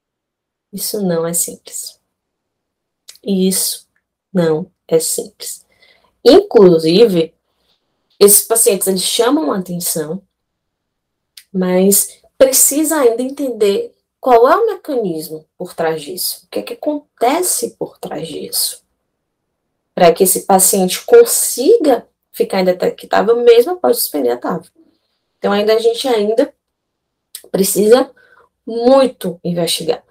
isso 0.73 1.03
não 1.03 1.27
é 1.27 1.33
simples. 1.33 2.01
Isso 3.23 3.89
não 4.33 4.71
é 4.87 4.99
simples. 4.99 5.67
Inclusive, 6.25 7.35
esses 8.19 8.47
pacientes 8.47 8.87
eles 8.87 9.03
chamam 9.03 9.53
a 9.53 9.59
atenção, 9.59 10.23
mas 11.53 12.23
precisa 12.39 13.01
ainda 13.01 13.23
entender 13.23 13.95
qual 14.21 14.49
é 14.49 14.57
o 14.57 14.67
mecanismo 14.67 15.47
por 15.57 15.75
trás 15.75 16.03
disso, 16.03 16.45
o 16.45 16.49
que 16.49 16.59
é 16.59 16.63
que 16.63 16.73
acontece 16.75 17.77
por 17.79 17.99
trás 17.99 18.27
disso, 18.27 18.83
para 19.95 20.13
que 20.13 20.25
esse 20.25 20.47
paciente 20.47 21.05
consiga 21.05 22.07
ficar 22.33 22.61
indetectável 22.61 23.43
mesmo 23.43 23.73
após 23.73 23.99
suspender 23.99 24.31
a 24.31 24.37
TAV. 24.37 24.69
Então, 25.39 25.53
ainda 25.53 25.75
a 25.75 25.79
gente 25.79 26.07
ainda 26.09 26.53
precisa 27.51 28.11
muito 28.67 29.41
investigar. 29.45 30.03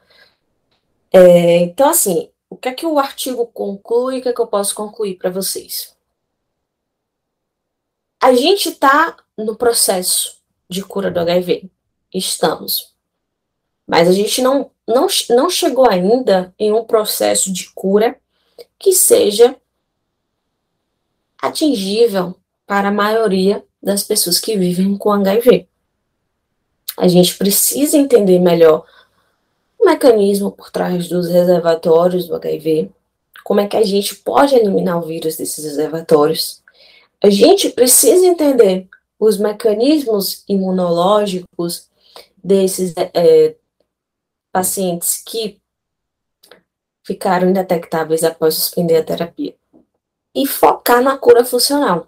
É, 1.11 1.57
então, 1.57 1.89
assim, 1.89 2.31
o 2.49 2.57
que 2.57 2.69
é 2.69 2.73
que 2.73 2.85
o 2.85 2.97
artigo 2.97 3.45
conclui, 3.47 4.19
o 4.19 4.21
que 4.21 4.29
é 4.29 4.33
que 4.33 4.41
eu 4.41 4.47
posso 4.47 4.73
concluir 4.73 5.17
para 5.17 5.29
vocês? 5.29 5.95
A 8.21 8.33
gente 8.33 8.69
está 8.69 9.17
no 9.37 9.55
processo 9.55 10.41
de 10.69 10.81
cura 10.83 11.11
do 11.11 11.19
HIV. 11.19 11.69
Estamos. 12.17 12.93
Mas 13.85 14.07
a 14.07 14.11
gente 14.11 14.41
não, 14.41 14.71
não, 14.87 15.07
não 15.29 15.49
chegou 15.49 15.89
ainda 15.89 16.53
em 16.57 16.71
um 16.71 16.85
processo 16.85 17.51
de 17.51 17.69
cura 17.71 18.17
que 18.79 18.93
seja 18.93 19.55
atingível 21.41 22.35
para 22.65 22.87
a 22.87 22.93
maioria 22.93 23.63
das 23.83 24.03
pessoas 24.03 24.39
que 24.39 24.57
vivem 24.57 24.97
com 24.97 25.11
HIV. 25.11 25.67
A 26.97 27.07
gente 27.07 27.35
precisa 27.35 27.97
entender 27.97 28.39
melhor 28.39 28.85
o 29.77 29.85
mecanismo 29.85 30.51
por 30.51 30.71
trás 30.71 31.07
dos 31.07 31.27
reservatórios 31.27 32.27
do 32.27 32.35
HIV, 32.35 32.89
como 33.43 33.59
é 33.59 33.67
que 33.67 33.77
a 33.77 33.83
gente 33.83 34.15
pode 34.15 34.55
eliminar 34.55 34.97
o 34.97 35.05
vírus 35.05 35.35
desses 35.35 35.63
reservatórios. 35.63 36.63
A 37.21 37.29
gente 37.29 37.69
precisa 37.69 38.25
entender 38.25 38.87
os 39.19 39.37
mecanismos 39.37 40.43
imunológicos 40.47 41.89
desses 42.45 42.93
é, 42.95 43.55
pacientes 44.51 45.23
que 45.25 45.59
ficaram 47.03 47.49
indetectáveis 47.49 48.23
após 48.23 48.53
suspender 48.53 48.97
a 48.97 49.03
terapia. 49.03 49.55
E 50.33 50.45
focar 50.45 51.01
na 51.01 51.17
cura 51.17 51.43
funcional. 51.43 52.07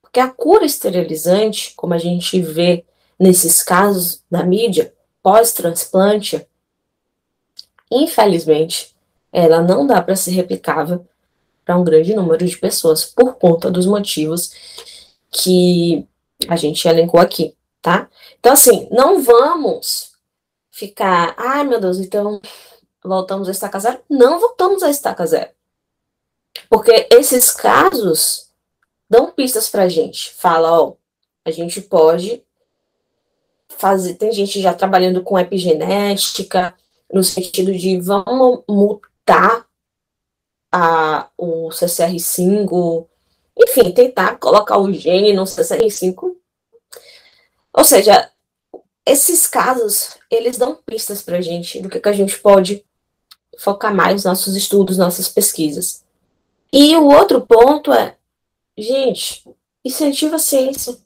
Porque 0.00 0.20
a 0.20 0.30
cura 0.30 0.64
esterilizante, 0.64 1.72
como 1.74 1.92
a 1.92 1.98
gente 1.98 2.40
vê 2.40 2.84
nesses 3.18 3.60
casos 3.60 4.22
da 4.30 4.44
mídia, 4.44 4.94
pós-transplante, 5.24 6.46
infelizmente, 7.90 8.94
ela 9.32 9.60
não 9.60 9.84
dá 9.84 10.00
para 10.00 10.14
ser 10.14 10.30
replicável 10.30 11.04
para 11.64 11.76
um 11.76 11.82
grande 11.82 12.14
número 12.14 12.46
de 12.46 12.56
pessoas 12.56 13.04
por 13.04 13.34
conta 13.34 13.72
dos 13.72 13.86
motivos 13.86 14.52
que 15.32 16.06
a 16.46 16.54
gente 16.54 16.86
elencou 16.86 17.18
aqui, 17.18 17.57
tá? 17.88 18.10
Então, 18.38 18.52
assim, 18.52 18.86
não 18.90 19.22
vamos 19.22 20.12
ficar, 20.70 21.34
ai 21.38 21.64
meu 21.64 21.80
Deus, 21.80 21.98
então 21.98 22.38
voltamos 23.02 23.48
a 23.48 23.50
estaca 23.50 23.80
zero? 23.80 24.00
Não 24.10 24.38
voltamos 24.38 24.82
a 24.82 24.90
estaca 24.90 25.26
zero. 25.26 25.50
Porque 26.68 27.08
esses 27.10 27.50
casos 27.50 28.50
dão 29.08 29.30
pistas 29.30 29.70
pra 29.70 29.88
gente. 29.88 30.34
Fala, 30.34 30.82
ó, 30.82 30.94
a 31.46 31.50
gente 31.50 31.80
pode 31.80 32.44
fazer, 33.68 34.14
tem 34.14 34.32
gente 34.32 34.60
já 34.60 34.74
trabalhando 34.74 35.22
com 35.22 35.38
epigenética, 35.38 36.74
no 37.10 37.24
sentido 37.24 37.72
de 37.72 37.98
vamos 37.98 38.64
mutar 38.68 39.66
a, 40.70 41.30
o 41.38 41.68
CCR5, 41.70 43.06
enfim, 43.56 43.92
tentar 43.92 44.38
colocar 44.38 44.76
o 44.76 44.92
gene 44.92 45.32
no 45.32 45.44
CCR5. 45.44 46.36
Ou 47.72 47.84
seja, 47.84 48.30
esses 49.06 49.46
casos, 49.46 50.16
eles 50.30 50.58
dão 50.58 50.74
pistas 50.74 51.22
para 51.22 51.38
a 51.38 51.40
gente 51.40 51.80
do 51.80 51.88
que, 51.88 52.00
que 52.00 52.08
a 52.08 52.12
gente 52.12 52.38
pode 52.38 52.84
focar 53.58 53.94
mais 53.94 54.14
nos 54.14 54.24
nossos 54.24 54.54
estudos, 54.54 54.98
nossas 54.98 55.28
pesquisas. 55.28 56.04
E 56.72 56.94
o 56.96 57.06
outro 57.06 57.40
ponto 57.40 57.92
é, 57.92 58.16
gente, 58.76 59.44
incentiva 59.84 60.36
a 60.36 60.38
ciência. 60.40 60.96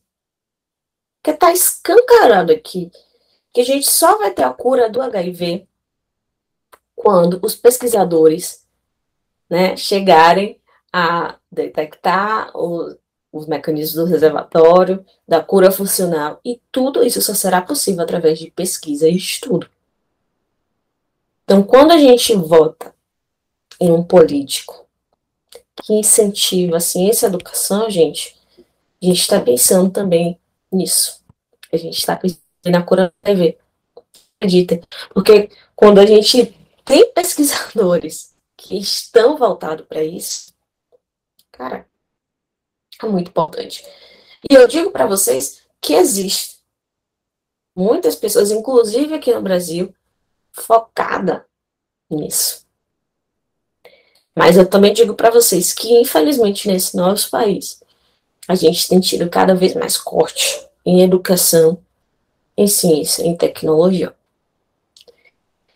Porque 1.22 1.31
está 1.31 1.53
escancarado 1.53 2.53
aqui 2.53 2.90
que 3.53 3.61
a 3.61 3.64
gente 3.64 3.88
só 3.88 4.18
vai 4.18 4.33
ter 4.33 4.42
a 4.42 4.53
cura 4.53 4.90
do 4.90 5.01
HIV 5.01 5.68
quando 6.96 7.38
os 7.42 7.55
pesquisadores 7.55 8.66
né, 9.48 9.77
chegarem 9.77 10.61
a 10.92 11.38
detectar 11.51 12.51
os, 12.57 12.96
os 13.33 13.47
mecanismos 13.47 13.95
do 13.95 14.05
reservatório, 14.05 15.05
da 15.27 15.42
cura 15.42 15.71
funcional, 15.71 16.38
e 16.45 16.61
tudo 16.71 17.03
isso 17.03 17.23
só 17.23 17.35
será 17.35 17.62
possível 17.62 18.03
através 18.03 18.38
de 18.38 18.51
pesquisa 18.51 19.09
e 19.09 19.16
estudo. 19.16 19.68
Então, 21.45 21.62
quando 21.62 21.92
a 21.92 21.99
gente 21.99 22.35
vota 22.37 22.95
em 23.81 23.90
um 23.90 24.05
político 24.05 24.87
que 25.83 25.95
incentiva 25.95 26.77
a 26.77 26.81
ciência 26.81 27.27
e 27.27 27.29
a 27.29 27.31
educação, 27.31 27.90
gente, 27.90 28.37
a 29.03 29.07
gente 29.07 29.21
está 29.21 29.40
pensando 29.40 29.90
também 29.90 30.38
nisso. 30.71 31.21
A 31.73 31.77
gente 31.77 31.99
está 31.99 32.14
pensando 32.14 32.40
na 32.66 32.83
cura 32.83 33.07
da 33.07 33.12
TV. 33.31 33.59
Acreditem. 34.37 34.83
Porque 35.12 35.51
quando 35.75 35.99
a 35.99 36.07
gente 36.07 36.55
tem 36.85 37.12
pesquisadores 37.12 38.35
que 38.57 38.79
estão 38.79 39.37
voltados 39.37 39.87
para 39.87 40.05
isso, 40.05 40.55
cara, 41.51 41.87
é 43.07 43.09
muito 43.09 43.29
importante. 43.29 43.85
E 44.51 44.55
eu 44.55 44.67
digo 44.67 44.91
para 44.91 45.07
vocês 45.07 45.62
que 45.81 45.95
existe 45.95 46.57
muitas 47.75 48.17
pessoas, 48.17 48.51
inclusive 48.51 49.15
aqui 49.15 49.33
no 49.33 49.43
Brasil, 49.43 49.95
focada 50.53 51.47
nisso. 52.11 52.62
Mas 54.35 54.57
eu 54.57 54.67
também 54.67 54.93
digo 54.93 55.15
para 55.15 55.31
vocês 55.31 55.73
que, 55.73 55.93
infelizmente, 56.01 56.69
nesse 56.69 56.97
nosso 56.97 57.31
país, 57.31 57.83
a 58.49 58.55
gente 58.55 58.88
tem 58.88 58.99
tido 58.99 59.29
cada 59.29 59.55
vez 59.55 59.75
mais 59.75 59.97
corte 59.97 60.67
em 60.85 61.03
educação, 61.03 61.79
em 62.57 62.67
ciência, 62.67 63.23
em 63.23 63.37
tecnologia. 63.37 64.15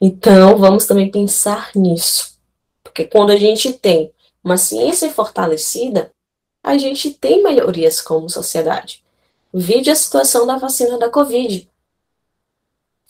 Então, 0.01 0.57
vamos 0.59 0.87
também 0.87 1.11
pensar 1.11 1.71
nisso. 1.75 2.37
Porque 2.83 3.05
quando 3.05 3.31
a 3.31 3.37
gente 3.37 3.73
tem 3.73 4.13
uma 4.43 4.57
ciência 4.57 5.11
fortalecida, 5.11 6.13
a 6.67 6.77
gente 6.77 7.13
tem 7.13 7.45
melhorias 7.45 8.01
como 8.01 8.29
sociedade. 8.29 9.05
Vide 9.55 9.89
a 9.89 9.95
situação 9.95 10.45
da 10.45 10.57
vacina 10.57 10.99
da 10.99 11.09
Covid. 11.09 11.71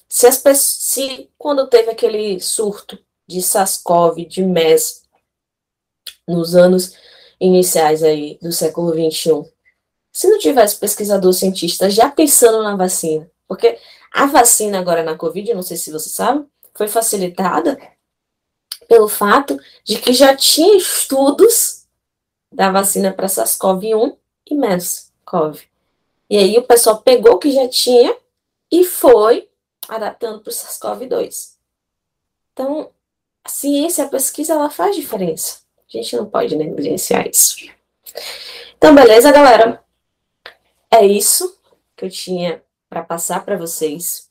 Se, 0.07 0.27
as 0.27 0.37
pessoas, 0.37 0.77
se 0.79 1.31
quando 1.39 1.67
teve 1.67 1.91
aquele 1.91 2.39
surto 2.39 2.99
de 3.27 3.41
SARS-CoV, 3.41 4.27
de 4.27 4.43
MERS, 4.43 5.05
nos 6.29 6.55
anos 6.55 6.93
iniciais 7.41 8.03
aí 8.03 8.39
do 8.43 8.53
século 8.53 8.93
XXI, 8.93 9.51
se 10.13 10.29
não 10.29 10.39
tivesse 10.39 10.77
pesquisador 10.77 11.33
cientista 11.33 11.89
já 11.89 12.11
pensando 12.11 12.63
na 12.63 12.77
vacina, 12.77 13.31
porque 13.49 13.79
a 14.13 14.27
vacina 14.27 14.79
agora 14.79 15.03
na 15.03 15.17
Covid, 15.17 15.55
não 15.55 15.63
sei 15.63 15.79
se 15.79 15.91
você 15.91 16.11
sabe, 16.11 16.47
foi 16.75 16.89
facilitada 16.89 17.79
pelo 18.87 19.09
fato 19.09 19.59
de 19.83 19.99
que 19.99 20.13
já 20.13 20.37
tinha 20.37 20.77
estudos 20.77 21.76
da 22.57 22.71
vacina 22.71 23.13
para 23.13 23.27
SARS-CoV-1 23.27 24.17
e 24.51 24.55
MERS-CoV. 24.55 25.61
E 26.31 26.39
aí 26.39 26.57
o 26.57 26.63
pessoal 26.63 27.03
pegou 27.03 27.35
o 27.35 27.39
que 27.39 27.51
já 27.51 27.69
tinha 27.69 28.17
e 28.73 28.83
foi 28.83 29.47
adaptando 29.87 30.41
para 30.41 30.51
o 30.51 30.53
SARS-CoV-2. 30.53 31.57
Então, 32.53 32.91
a 33.45 33.49
ciência, 33.51 34.05
a 34.05 34.09
pesquisa, 34.09 34.55
ela 34.55 34.71
faz 34.71 34.97
diferença. 34.97 35.59
A 35.87 35.99
gente 35.99 36.17
não 36.17 36.25
pode 36.25 36.57
negligenciar 36.57 37.29
isso. 37.29 37.57
Então, 38.79 38.95
beleza, 38.95 39.31
galera? 39.31 39.85
É 40.91 41.05
isso 41.05 41.59
que 41.95 42.07
eu 42.07 42.11
tinha 42.11 42.63
para 42.89 43.03
passar 43.03 43.45
para 43.45 43.59
vocês. 43.59 44.31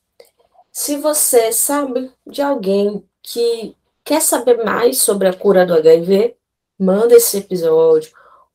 Se 0.71 0.97
você 0.97 1.51
sabe 1.51 2.11
de 2.25 2.41
alguém 2.41 3.07
que 3.21 3.75
quer 4.03 4.19
saber 4.19 4.63
mais 4.63 4.99
sobre 4.99 5.27
a 5.27 5.33
cura 5.33 5.63
do 5.63 5.75
HIV, 5.75 6.35
manda 6.77 7.15
esse 7.15 7.38
episódio, 7.38 8.11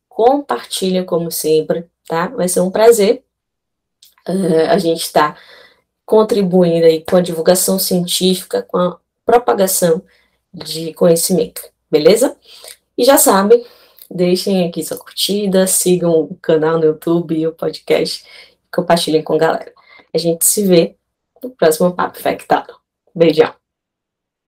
compartilha 0.08 1.04
como 1.04 1.30
sempre, 1.30 1.86
tá? 2.06 2.28
Vai 2.28 2.48
ser 2.48 2.60
um 2.60 2.70
prazer. 2.70 3.24
Uh, 4.28 4.68
a 4.68 4.78
gente 4.78 5.02
está 5.02 5.36
contribuindo 6.04 6.86
aí 6.86 7.04
com 7.08 7.16
a 7.16 7.20
divulgação 7.20 7.78
científica, 7.78 8.62
com 8.62 8.76
a 8.76 8.98
propagação 9.24 10.02
de 10.52 10.92
conhecimento, 10.94 11.62
beleza? 11.90 12.36
E 12.98 13.04
já 13.04 13.16
sabem, 13.16 13.64
deixem 14.10 14.68
aqui 14.68 14.82
sua 14.82 14.98
curtida, 14.98 15.66
sigam 15.66 16.22
o 16.22 16.34
canal 16.42 16.78
no 16.78 16.84
YouTube 16.84 17.38
e 17.38 17.46
o 17.46 17.52
podcast, 17.52 18.24
compartilhem 18.72 19.22
com 19.22 19.34
a 19.34 19.38
galera. 19.38 19.72
A 20.12 20.18
gente 20.18 20.44
se 20.44 20.66
vê 20.66 20.96
no 21.42 21.50
próximo 21.50 21.92
Papo 21.94 22.18
Infectado. 22.18 22.74
Beijão! 23.14 23.59